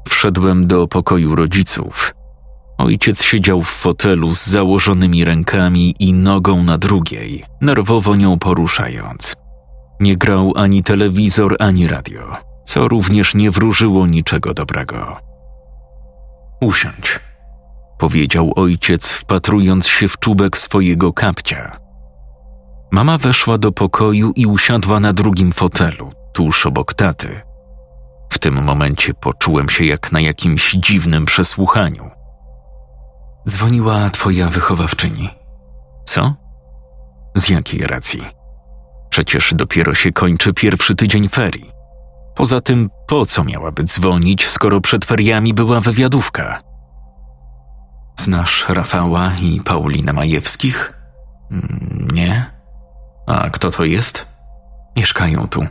[0.08, 2.14] Wszedłem do pokoju rodziców.
[2.80, 9.36] Ojciec siedział w fotelu z założonymi rękami i nogą na drugiej, nerwowo nią poruszając.
[10.00, 15.16] Nie grał ani telewizor, ani radio, co również nie wróżyło niczego dobrego.
[16.60, 17.20] Usiądź,
[17.98, 21.76] powiedział ojciec, wpatrując się w czubek swojego kapcia.
[22.92, 27.40] Mama weszła do pokoju i usiadła na drugim fotelu, tuż obok taty.
[28.32, 32.19] W tym momencie poczułem się jak na jakimś dziwnym przesłuchaniu.
[33.48, 35.28] Dzwoniła twoja wychowawczyni.
[36.04, 36.34] Co?
[37.36, 38.22] Z jakiej racji?
[39.10, 41.70] Przecież dopiero się kończy pierwszy tydzień ferii.
[42.34, 46.60] Poza tym, po co miałaby dzwonić, skoro przed feriami była wywiadówka?
[48.18, 50.92] Znasz Rafała i Paulinę Majewskich?
[51.50, 52.50] Mm, nie.
[53.26, 54.26] A kto to jest?
[54.96, 55.66] Mieszkają tu.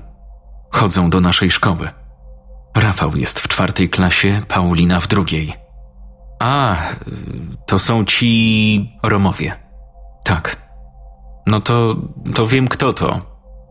[0.71, 1.89] Chodzą do naszej szkoły.
[2.75, 5.68] Rafał jest w czwartej klasie, Paulina w drugiej.
[6.39, 6.77] A,
[7.65, 9.53] to są ci Romowie.
[10.23, 10.69] Tak.
[11.47, 11.95] No to,
[12.35, 13.21] to wiem kto to,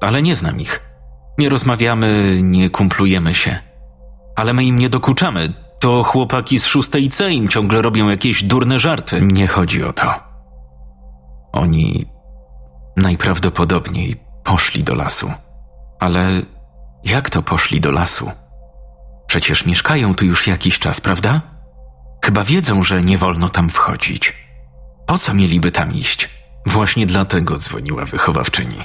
[0.01, 0.81] ale nie znam ich.
[1.39, 3.59] Nie rozmawiamy, nie kumplujemy się.
[4.37, 5.53] Ale my im nie dokuczamy.
[5.81, 9.21] To chłopaki z szóstej C im ciągle robią jakieś durne żarty.
[9.23, 10.15] Nie chodzi o to.
[11.53, 12.07] Oni
[12.97, 15.33] najprawdopodobniej poszli do lasu.
[16.01, 16.43] Ale
[17.05, 18.31] jak to poszli do lasu?
[19.27, 21.41] Przecież mieszkają tu już jakiś czas, prawda?
[22.25, 24.35] Chyba wiedzą, że nie wolno tam wchodzić.
[25.07, 26.29] Po co mieliby tam iść?
[26.67, 28.85] Właśnie dlatego dzwoniła wychowawczyni.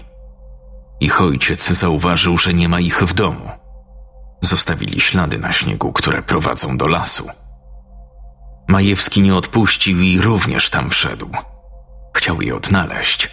[0.99, 3.49] Ich ojciec zauważył, że nie ma ich w domu.
[4.41, 7.29] Zostawili ślady na śniegu, które prowadzą do lasu.
[8.67, 11.29] Majewski nie odpuścił i również tam wszedł.
[12.17, 13.29] Chciał je odnaleźć.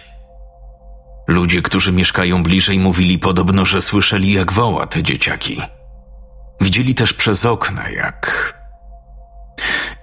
[1.27, 5.61] Ludzie, którzy mieszkają bliżej, mówili podobno, że słyszeli, jak woła te dzieciaki.
[6.61, 8.53] Widzieli też przez okna, jak.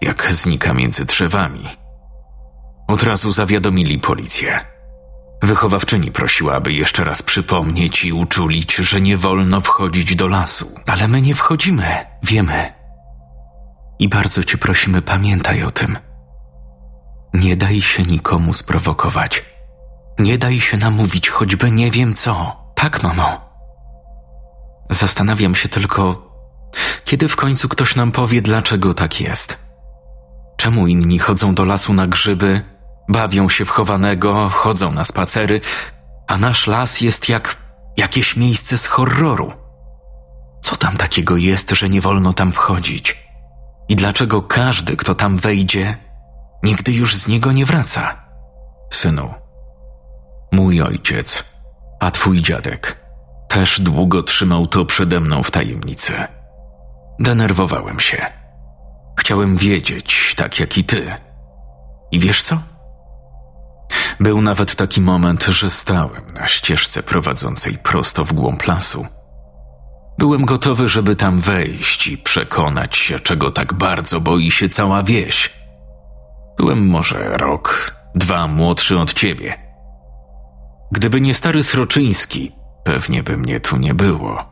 [0.00, 1.68] Jak znika między drzewami.
[2.88, 4.60] Od razu zawiadomili policję.
[5.42, 10.74] Wychowawczyni prosiła, aby jeszcze raz przypomnieć i uczulić, że nie wolno wchodzić do lasu.
[10.86, 12.72] Ale my nie wchodzimy, wiemy.
[13.98, 15.98] I bardzo cię prosimy, pamiętaj o tym.
[17.34, 19.44] Nie daj się nikomu sprowokować.
[20.18, 22.56] Nie daj się namówić, choćby nie wiem co.
[22.74, 23.48] Tak, mamo.
[24.90, 26.27] Zastanawiam się tylko,
[27.04, 29.58] kiedy w końcu ktoś nam powie, dlaczego tak jest.
[30.56, 32.62] Czemu inni chodzą do lasu na grzyby,
[33.08, 35.60] bawią się w chowanego, chodzą na spacery,
[36.26, 37.56] a nasz las jest jak
[37.96, 39.52] jakieś miejsce z horroru?
[40.60, 43.28] Co tam takiego jest, że nie wolno tam wchodzić?
[43.88, 45.96] I dlaczego każdy, kto tam wejdzie,
[46.62, 48.22] nigdy już z niego nie wraca?
[48.92, 49.34] Synu,
[50.52, 51.44] mój ojciec,
[52.00, 53.08] a twój dziadek
[53.48, 56.37] też długo trzymał to przede mną w tajemnicy.
[57.20, 58.26] Denerwowałem się.
[59.20, 61.14] Chciałem wiedzieć, tak jak i ty.
[62.12, 62.58] I wiesz co?
[64.20, 69.06] Był nawet taki moment, że stałem na ścieżce prowadzącej prosto w głąb lasu.
[70.18, 75.50] Byłem gotowy, żeby tam wejść i przekonać się, czego tak bardzo boi się cała wieś.
[76.56, 79.54] Byłem może rok, dwa młodszy od ciebie.
[80.92, 82.52] Gdyby nie stary Sroczyński,
[82.84, 84.44] pewnie by mnie tu nie było.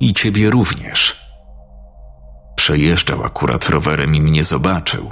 [0.00, 1.23] I ciebie również.
[2.56, 5.10] Przejeżdżał akurat rowerem i mnie zobaczył.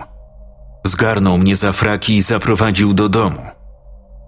[0.84, 3.46] Zgarnął mnie za fraki i zaprowadził do domu.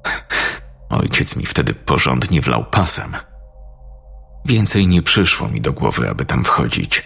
[1.01, 3.17] Ojciec mi wtedy porządnie wlał pasem.
[4.45, 7.05] Więcej nie przyszło mi do głowy, aby tam wchodzić.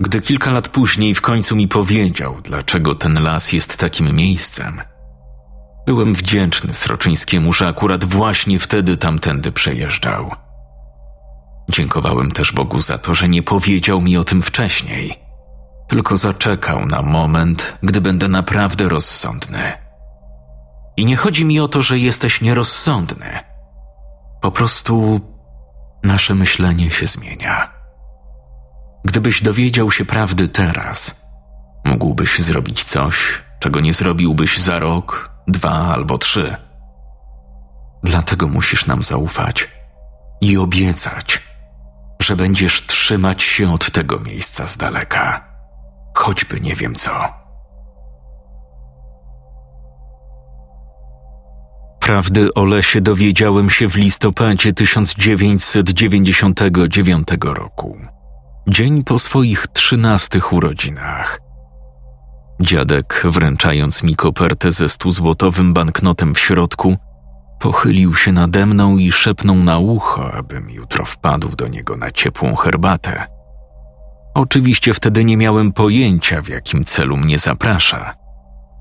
[0.00, 4.80] Gdy kilka lat później w końcu mi powiedział, dlaczego ten las jest takim miejscem,
[5.86, 10.30] byłem wdzięczny Sroczyńskiemu, że akurat właśnie wtedy tamtędy przejeżdżał.
[11.70, 15.18] Dziękowałem też Bogu za to, że nie powiedział mi o tym wcześniej,
[15.88, 19.72] tylko zaczekał na moment, gdy będę naprawdę rozsądny.
[20.96, 23.26] I nie chodzi mi o to, że jesteś nierozsądny.
[24.40, 25.20] Po prostu
[26.02, 27.72] nasze myślenie się zmienia.
[29.04, 31.26] Gdybyś dowiedział się prawdy teraz,
[31.84, 33.16] mógłbyś zrobić coś,
[33.60, 36.56] czego nie zrobiłbyś za rok, dwa albo trzy.
[38.02, 39.68] Dlatego musisz nam zaufać
[40.40, 41.42] i obiecać,
[42.22, 45.44] że będziesz trzymać się od tego miejsca z daleka,
[46.14, 47.10] choćby nie wiem co.
[52.00, 57.98] Prawdy o lesie dowiedziałem się w listopadzie 1999 roku,
[58.68, 61.40] dzień po swoich trzynastych urodzinach.
[62.60, 66.96] Dziadek, wręczając mi kopertę ze stuzłotowym banknotem w środku,
[67.58, 72.56] pochylił się nade mną i szepnął na ucho, abym jutro wpadł do niego na ciepłą
[72.56, 73.26] herbatę.
[74.34, 78.12] Oczywiście wtedy nie miałem pojęcia, w jakim celu mnie zaprasza–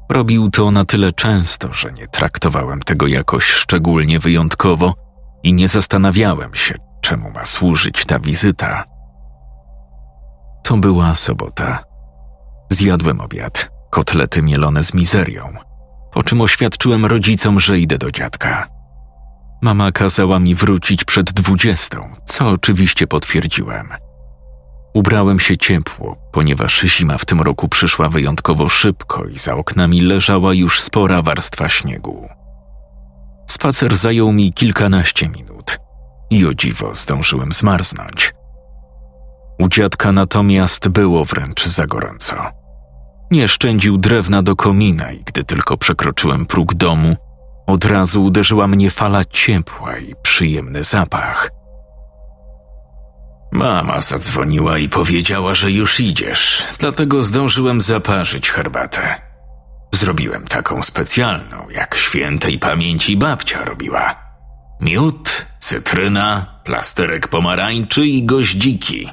[0.09, 4.93] Robił to na tyle często, że nie traktowałem tego jakoś szczególnie wyjątkowo
[5.43, 8.83] i nie zastanawiałem się, czemu ma służyć ta wizyta.
[10.63, 11.83] To była sobota.
[12.69, 15.53] Zjadłem obiad, kotlety mielone z mizerią,
[16.15, 18.67] po czym oświadczyłem rodzicom, że idę do dziadka.
[19.61, 23.87] Mama kazała mi wrócić przed dwudziestą, co oczywiście potwierdziłem–
[24.95, 30.53] Ubrałem się ciepło, ponieważ zima w tym roku przyszła wyjątkowo szybko i za oknami leżała
[30.53, 32.29] już spora warstwa śniegu.
[33.49, 35.79] Spacer zajął mi kilkanaście minut
[36.29, 38.33] i o dziwo zdążyłem zmarznąć.
[39.59, 42.35] U dziadka natomiast było wręcz za gorąco.
[43.31, 47.15] Nie szczędził drewna do komina i gdy tylko przekroczyłem próg domu,
[47.67, 51.49] od razu uderzyła mnie fala ciepła i przyjemny zapach–
[53.55, 59.15] Mama zadzwoniła i powiedziała, że już idziesz, dlatego zdążyłem zaparzyć herbatę.
[59.91, 64.15] Zrobiłem taką specjalną, jak świętej pamięci babcia robiła.
[64.81, 69.09] Miód, cytryna, plasterek pomarańczy i goździki.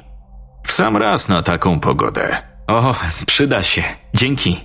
[0.65, 2.52] W sam raz na taką pogodę.
[2.67, 2.95] O,
[3.27, 3.83] przyda się.
[4.13, 4.61] Dzięki.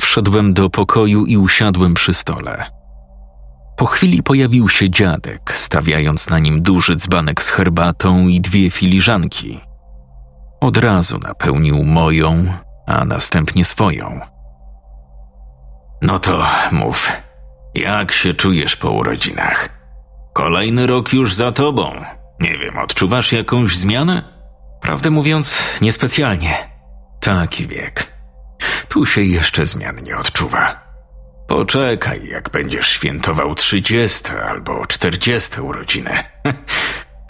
[0.00, 2.64] Wszedłem do pokoju i usiadłem przy stole.
[3.76, 9.60] Po chwili pojawił się dziadek, stawiając na nim duży dzbanek z herbatą i dwie filiżanki.
[10.60, 12.44] Od razu napełnił moją,
[12.86, 14.20] a następnie swoją.
[16.02, 17.12] No to mów,
[17.74, 19.68] jak się czujesz po urodzinach?
[20.32, 21.92] Kolejny rok już za tobą.
[22.40, 24.22] Nie wiem, odczuwasz jakąś zmianę?
[24.80, 26.73] Prawdę mówiąc, niespecjalnie.
[27.24, 28.12] Taki wiek.
[28.88, 30.84] Tu się jeszcze zmian nie odczuwa.
[31.48, 36.10] Poczekaj, jak będziesz świętował trzydzieste albo czterdzieste urodziny.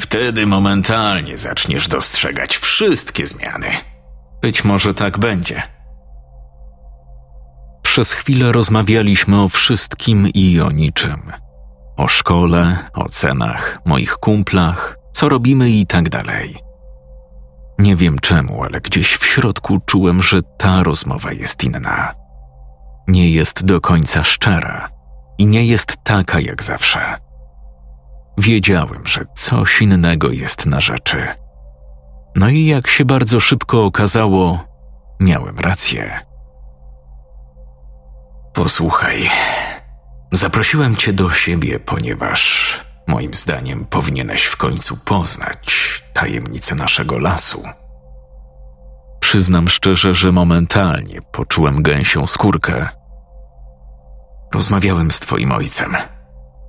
[0.01, 3.69] Wtedy momentalnie zaczniesz dostrzegać wszystkie zmiany.
[4.43, 5.63] Być może tak będzie.
[7.83, 11.33] Przez chwilę rozmawialiśmy o wszystkim i o niczym.
[11.97, 16.64] O szkole, o cenach, moich kumplach, co robimy i tak dalej.
[17.79, 22.15] Nie wiem czemu, ale gdzieś w środku czułem, że ta rozmowa jest inna.
[23.09, 24.89] Nie jest do końca szczera
[25.39, 27.01] i nie jest taka jak zawsze.
[28.39, 31.27] Wiedziałem, że coś innego jest na rzeczy.
[32.37, 34.65] No i jak się bardzo szybko okazało,
[35.21, 36.21] miałem rację.
[38.53, 39.31] Posłuchaj,
[40.33, 47.63] zaprosiłem cię do siebie, ponieważ moim zdaniem powinieneś w końcu poznać tajemnicę naszego lasu.
[49.21, 52.89] Przyznam szczerze, że momentalnie poczułem gęsią skórkę.
[54.55, 55.97] Rozmawiałem z twoim ojcem.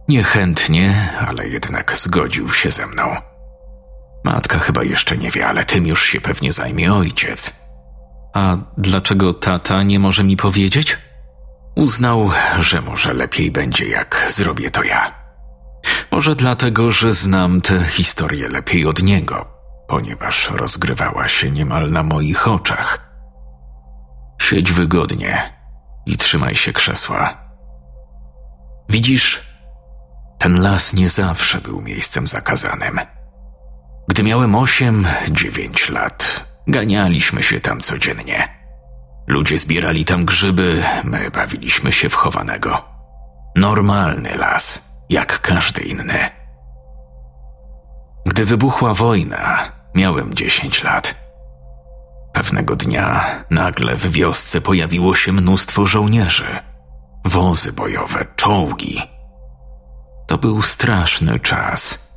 [0.07, 3.15] Niechętnie, ale jednak zgodził się ze mną.
[4.23, 7.53] Matka chyba jeszcze nie wie, ale tym już się pewnie zajmie ojciec.
[8.33, 10.97] A dlaczego tata nie może mi powiedzieć?
[11.75, 15.24] Uznał, że może lepiej będzie, jak zrobię to ja.
[16.15, 19.45] Może dlatego, że znam tę historię lepiej od niego,
[19.87, 23.09] ponieważ rozgrywała się niemal na moich oczach.
[24.41, 25.53] Siedź wygodnie
[26.05, 27.37] i trzymaj się krzesła.
[28.89, 29.41] Widzisz,
[30.39, 32.99] ten las nie zawsze był miejscem zakazanym.
[34.07, 38.47] Gdy miałem osiem, dziewięć lat, ganialiśmy się tam codziennie.
[39.27, 42.83] Ludzie zbierali tam grzyby, my bawiliśmy się w chowanego.
[43.55, 46.29] Normalny las, jak każdy inny.
[48.25, 51.15] Gdy wybuchła wojna, miałem dziesięć lat.
[52.33, 56.59] Pewnego dnia nagle w wiosce pojawiło się mnóstwo żołnierzy.
[57.25, 59.01] Wozy bojowe, czołgi.
[60.27, 62.09] To był straszny czas,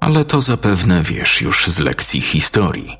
[0.00, 2.98] ale to zapewne wiesz już z lekcji historii.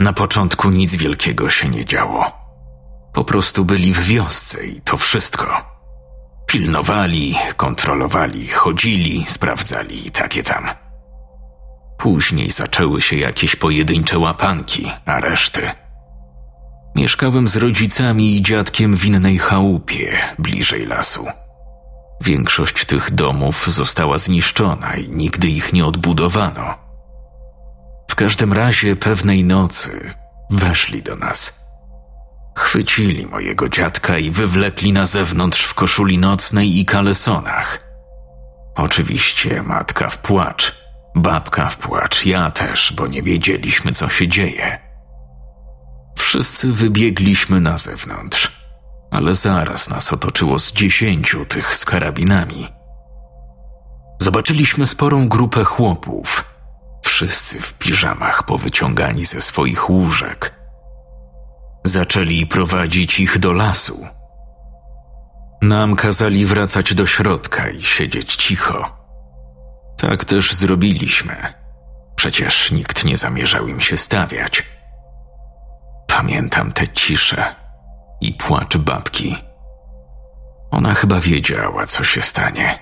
[0.00, 2.32] Na początku nic wielkiego się nie działo.
[3.12, 5.71] Po prostu byli w wiosce i to wszystko.
[6.52, 10.64] Pilnowali, kontrolowali, chodzili, sprawdzali i takie tam.
[11.98, 15.70] Później zaczęły się jakieś pojedyncze łapanki, areszty.
[16.96, 21.26] Mieszkałem z rodzicami i dziadkiem w innej chałupie, bliżej lasu.
[22.20, 26.74] Większość tych domów została zniszczona i nigdy ich nie odbudowano.
[28.10, 30.10] W każdym razie pewnej nocy
[30.50, 31.61] weszli do nas.
[32.56, 37.80] Chwycili mojego dziadka i wywlekli na zewnątrz w koszuli nocnej i kalesonach.
[38.74, 40.74] Oczywiście matka w płacz,
[41.14, 44.78] babka w płacz, ja też, bo nie wiedzieliśmy, co się dzieje.
[46.18, 48.52] Wszyscy wybiegliśmy na zewnątrz,
[49.10, 52.68] ale zaraz nas otoczyło z dziesięciu tych z karabinami.
[54.20, 56.44] Zobaczyliśmy sporą grupę chłopów–
[57.12, 60.61] wszyscy w piżamach powyciągani ze swoich łóżek.
[61.84, 64.06] Zaczęli prowadzić ich do lasu.
[65.62, 68.96] Nam kazali wracać do środka i siedzieć cicho.
[69.98, 71.36] Tak też zrobiliśmy.
[72.16, 74.62] Przecież nikt nie zamierzał im się stawiać.
[76.06, 77.54] Pamiętam tę ciszę
[78.20, 79.36] i płacz babki.
[80.70, 82.78] Ona chyba wiedziała, co się stanie.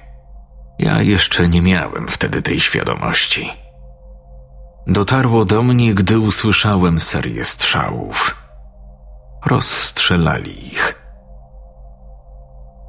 [0.79, 3.51] Ja jeszcze nie miałem wtedy tej świadomości.
[4.87, 8.37] Dotarło do mnie, gdy usłyszałem serię strzałów.
[9.47, 11.03] Rozstrzelali ich.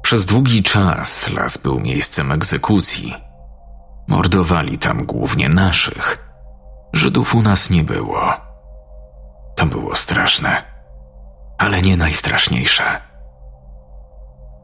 [0.02, 3.14] Przez długi czas las był miejscem egzekucji.
[4.08, 6.28] Mordowali tam głównie naszych.
[6.92, 8.32] Żydów u nas nie było.
[9.56, 10.62] To było straszne,
[11.58, 13.00] ale nie najstraszniejsze.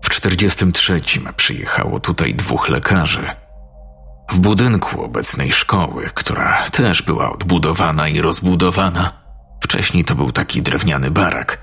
[0.05, 1.01] W 43
[1.37, 3.31] przyjechało tutaj dwóch lekarzy–
[4.31, 9.13] w budynku obecnej szkoły, która też była odbudowana i rozbudowana,
[9.61, 11.59] wcześniej to był taki drewniany barak,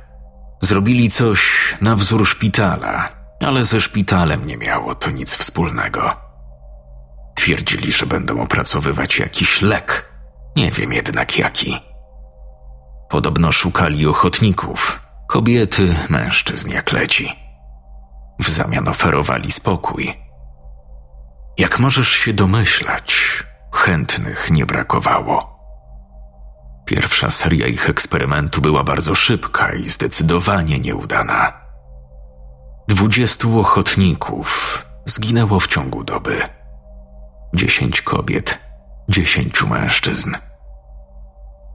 [0.62, 3.10] zrobili coś na wzór szpitala,
[3.46, 6.16] ale ze szpitalem nie miało to nic wspólnego.
[7.36, 10.10] Twierdzili, że będą opracowywać jakiś lek,
[10.56, 11.80] nie wiem jednak jaki.
[13.10, 17.36] Podobno szukali ochotników, kobiety, mężczyzn jak leci.
[18.40, 20.26] W zamian oferowali spokój
[21.58, 23.44] jak możesz się domyślać,
[23.74, 25.55] chętnych nie brakowało.
[26.86, 31.54] Pierwsza seria ich eksperymentu była bardzo szybka i zdecydowanie nieudana.
[32.88, 36.42] Dwudziestu ochotników zginęło w ciągu doby.
[37.56, 38.60] Dziesięć kobiet,
[39.10, 40.32] dziesięciu mężczyzn.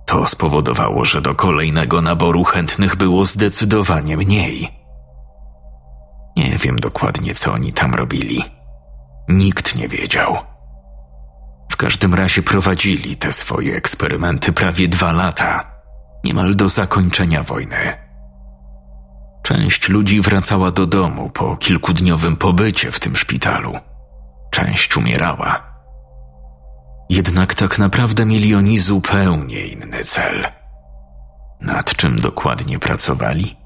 [0.06, 4.68] To spowodowało, że do kolejnego naboru chętnych było zdecydowanie mniej.
[6.36, 8.42] Nie wiem dokładnie, co oni tam robili.
[9.28, 10.49] Nikt nie wiedział.
[11.80, 15.80] Każdym razie prowadzili te swoje eksperymenty prawie dwa lata,
[16.24, 17.76] niemal do zakończenia wojny.
[19.42, 23.78] Część ludzi wracała do domu po kilkudniowym pobycie w tym szpitalu.
[24.50, 25.72] Część umierała.
[27.08, 30.46] Jednak tak naprawdę mieli oni zupełnie inny cel.
[31.60, 33.56] Nad czym dokładnie pracowali?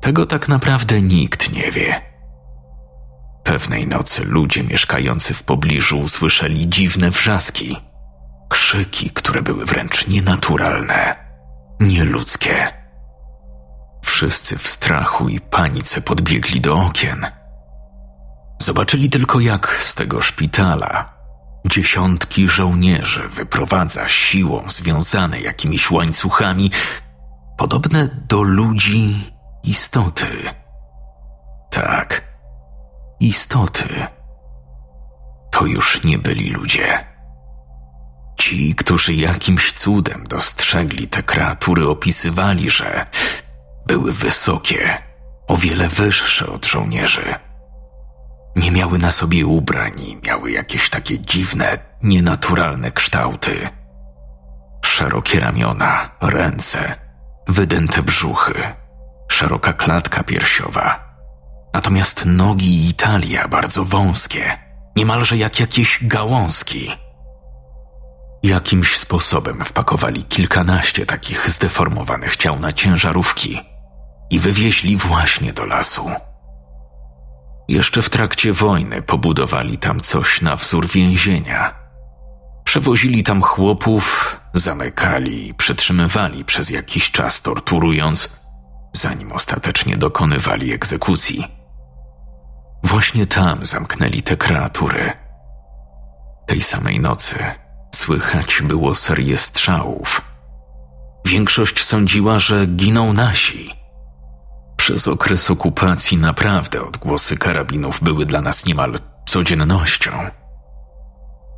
[0.00, 2.11] Tego tak naprawdę nikt nie wie.
[3.44, 7.76] Pewnej nocy ludzie mieszkający w pobliżu usłyszeli dziwne wrzaski,
[8.48, 11.16] krzyki, które były wręcz nienaturalne,
[11.80, 12.72] nieludzkie.
[14.04, 17.26] Wszyscy w strachu i panice podbiegli do okien.
[18.58, 21.12] Zobaczyli tylko, jak z tego szpitala
[21.66, 26.70] dziesiątki żołnierzy wyprowadza siłą związane jakimiś łańcuchami,
[27.56, 29.32] podobne do ludzi
[29.64, 30.26] istoty.
[31.70, 32.31] Tak,
[33.22, 34.06] istoty.
[35.50, 37.06] To już nie byli ludzie.
[38.38, 43.06] Ci, którzy jakimś cudem dostrzegli te kreatury, opisywali, że
[43.86, 44.98] były wysokie,
[45.48, 47.34] o wiele wyższe od żołnierzy.
[48.56, 49.92] Nie miały na sobie ubrań
[50.26, 53.68] miały jakieś takie dziwne, nienaturalne kształty.
[54.84, 56.94] Szerokie ramiona, ręce,
[57.48, 58.54] wydęte brzuchy,
[59.28, 61.11] szeroka klatka piersiowa.
[61.82, 64.58] Natomiast nogi i talia bardzo wąskie,
[64.96, 66.90] niemalże jak jakieś gałązki.
[68.42, 73.60] Jakimś sposobem wpakowali kilkanaście takich zdeformowanych ciał na ciężarówki
[74.30, 76.10] i wywieźli właśnie do lasu.
[77.68, 81.74] Jeszcze w trakcie wojny pobudowali tam coś na wzór więzienia.
[82.64, 88.28] Przewozili tam chłopów, zamykali i przetrzymywali przez jakiś czas, torturując,
[88.92, 91.61] zanim ostatecznie dokonywali egzekucji.
[92.82, 95.12] Właśnie tam zamknęli te kreatury.
[96.46, 97.36] Tej samej nocy
[97.94, 100.22] słychać było serię strzałów.
[101.26, 103.70] Większość sądziła, że giną nasi.
[104.76, 110.10] Przez okres okupacji naprawdę odgłosy karabinów były dla nas niemal codziennością.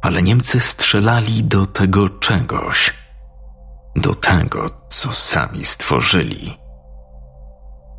[0.03, 2.95] Ale Niemcy strzelali do tego czegoś,
[3.97, 6.59] do tego, co sami stworzyli.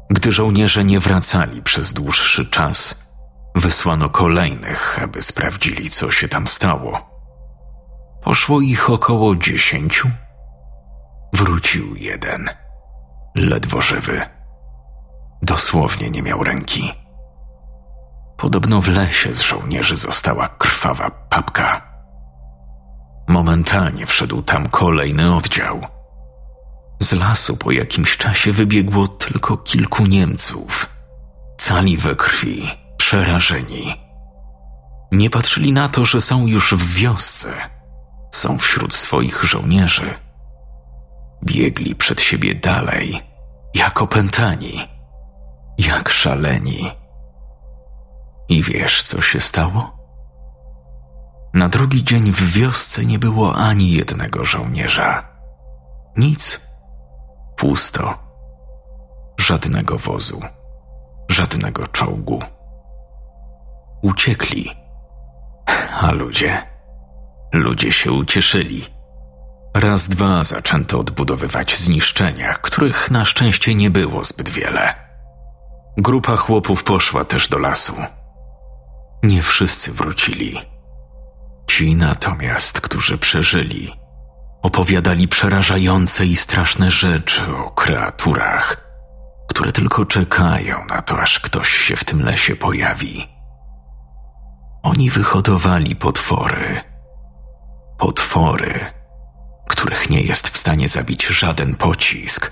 [0.10, 3.05] Gdy żołnierze nie wracali przez dłuższy czas,
[3.56, 7.10] wysłano kolejnych, aby sprawdzili, co się tam stało.
[8.24, 10.10] Poszło ich około dziesięciu.
[11.34, 12.50] Wrócił jeden,
[13.36, 14.22] ledwo żywy.
[15.42, 16.94] Dosłownie nie miał ręki.
[18.38, 21.82] Podobno w lesie z żołnierzy została krwawa papka.
[23.28, 25.82] Momentalnie wszedł tam kolejny oddział.
[27.00, 30.90] Z lasu po jakimś czasie wybiegło tylko kilku Niemców.
[31.58, 33.96] Cali we krwi, przerażeni.
[35.12, 37.54] Nie patrzyli na to, że są już w wiosce.
[38.32, 40.14] Są wśród swoich żołnierzy.
[41.44, 43.22] Biegli przed siebie dalej,
[43.74, 44.88] jak opętani
[45.78, 46.92] jak szaleni.
[48.50, 49.98] I wiesz, co się stało?
[51.54, 55.28] Na drugi dzień w wiosce nie było ani jednego żołnierza.
[56.18, 56.60] Nic.
[57.58, 58.14] Pusto.
[59.40, 60.42] Żadnego wozu.
[61.30, 62.55] Żadnego czołgu.
[64.06, 64.72] Uciekli.
[66.02, 66.62] A ludzie.
[67.54, 68.86] Ludzie się ucieszyli.
[69.74, 74.94] Raz, dwa zaczęto odbudowywać zniszczenia, których na szczęście nie było zbyt wiele.
[75.98, 77.94] Grupa chłopów poszła też do lasu.
[79.24, 80.60] Nie wszyscy wrócili.
[81.68, 83.94] Ci natomiast, którzy przeżyli,
[84.62, 88.90] opowiadali przerażające i straszne rzeczy o kreaturach,
[89.48, 93.35] które tylko czekają na to, aż ktoś się w tym lesie pojawi.
[94.86, 96.82] Oni wyhodowali potwory.
[97.98, 98.80] Potwory,
[99.70, 102.52] których nie jest w stanie zabić żaden pocisk,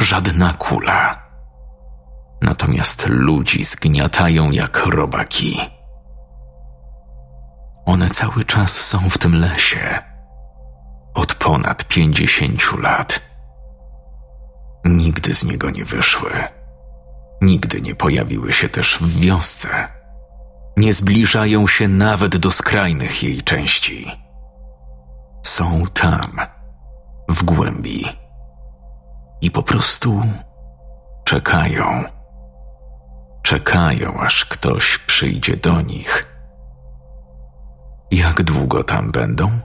[0.00, 1.30] żadna kula
[2.42, 5.60] natomiast ludzi zgniatają jak robaki.
[7.86, 9.98] One cały czas są w tym lesie.
[11.14, 13.20] Od ponad pięćdziesięciu lat.
[14.84, 16.30] Nigdy z niego nie wyszły.
[17.42, 19.99] Nigdy nie pojawiły się też w wiosce.
[20.80, 24.10] Nie zbliżają się nawet do skrajnych jej części.
[25.42, 26.40] Są tam,
[27.28, 28.04] w głębi.
[29.40, 30.22] I po prostu
[31.24, 32.04] czekają
[33.50, 36.26] czekają, aż ktoś przyjdzie do nich.
[38.10, 39.60] Jak długo tam będą?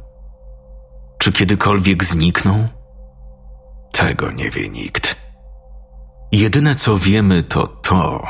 [1.18, 2.68] Czy kiedykolwiek znikną?
[3.91, 5.16] Tego nie wie nikt.
[6.32, 8.28] Jedyne co wiemy to to,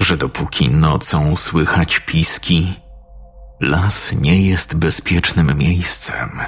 [0.00, 2.80] że dopóki nocą słychać piski,
[3.60, 6.40] las nie jest bezpiecznym miejscem.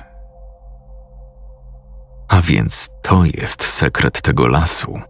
[2.28, 5.01] A więc to jest sekret tego lasu.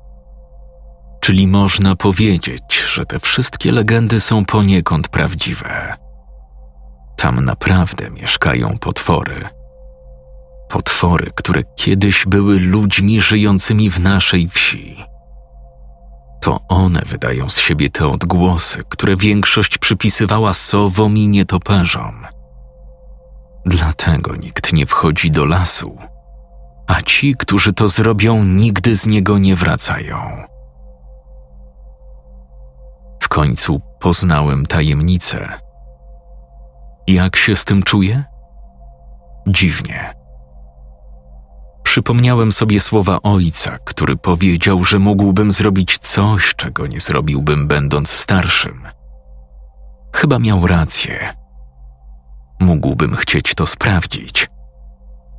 [1.20, 5.96] Czyli można powiedzieć, że te wszystkie legendy są poniekąd prawdziwe.
[7.16, 9.48] Tam naprawdę mieszkają potwory.
[10.68, 15.09] Potwory, które kiedyś były ludźmi żyjącymi w naszej wsi.
[16.40, 22.26] To one wydają z siebie te odgłosy, które większość przypisywała sowom i nietoperzom.
[23.66, 25.98] Dlatego nikt nie wchodzi do lasu,
[26.86, 30.16] a ci, którzy to zrobią, nigdy z niego nie wracają.
[33.22, 35.60] W końcu poznałem tajemnicę.
[37.06, 38.24] Jak się z tym czuję?
[39.46, 40.19] Dziwnie.
[41.90, 48.88] Przypomniałem sobie słowa ojca, który powiedział, że mógłbym zrobić coś, czego nie zrobiłbym, będąc starszym.
[50.14, 51.34] Chyba miał rację.
[52.60, 54.50] Mógłbym chcieć to sprawdzić.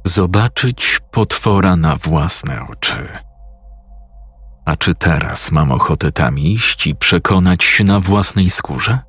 [0.06, 3.08] Zobaczyć potwora na własne oczy.
[4.66, 9.00] A czy teraz mam ochotę tam iść i przekonać się na własnej skórze?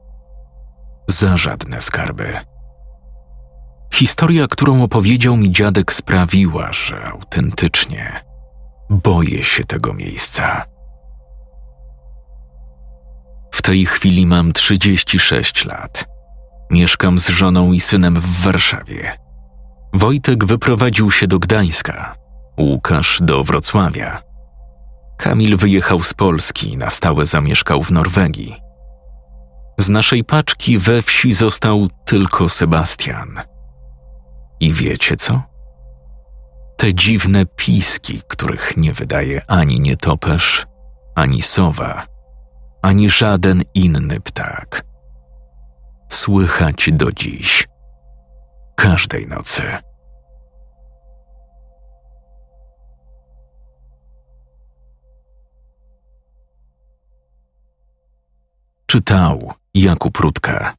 [1.08, 2.51] Za żadne skarby.
[3.92, 8.24] Historia, którą opowiedział mi dziadek, sprawiła, że autentycznie
[8.90, 10.64] boję się tego miejsca.
[13.54, 16.04] W tej chwili mam 36 lat.
[16.70, 19.12] Mieszkam z żoną i synem w Warszawie.
[19.94, 22.14] Wojtek wyprowadził się do Gdańska,
[22.60, 24.22] Łukasz do Wrocławia.
[25.18, 28.56] Kamil wyjechał z Polski i na stałe zamieszkał w Norwegii.
[29.78, 33.51] Z naszej paczki we wsi został tylko Sebastian.
[34.62, 35.42] I wiecie co?
[36.76, 40.66] Te dziwne piski, których nie wydaje ani nietoperz,
[41.14, 42.06] ani sowa,
[42.82, 44.84] ani żaden inny ptak.
[46.08, 47.68] Słychać do dziś,
[48.76, 49.62] każdej nocy.
[58.86, 60.74] Czytał Jakub Rutka.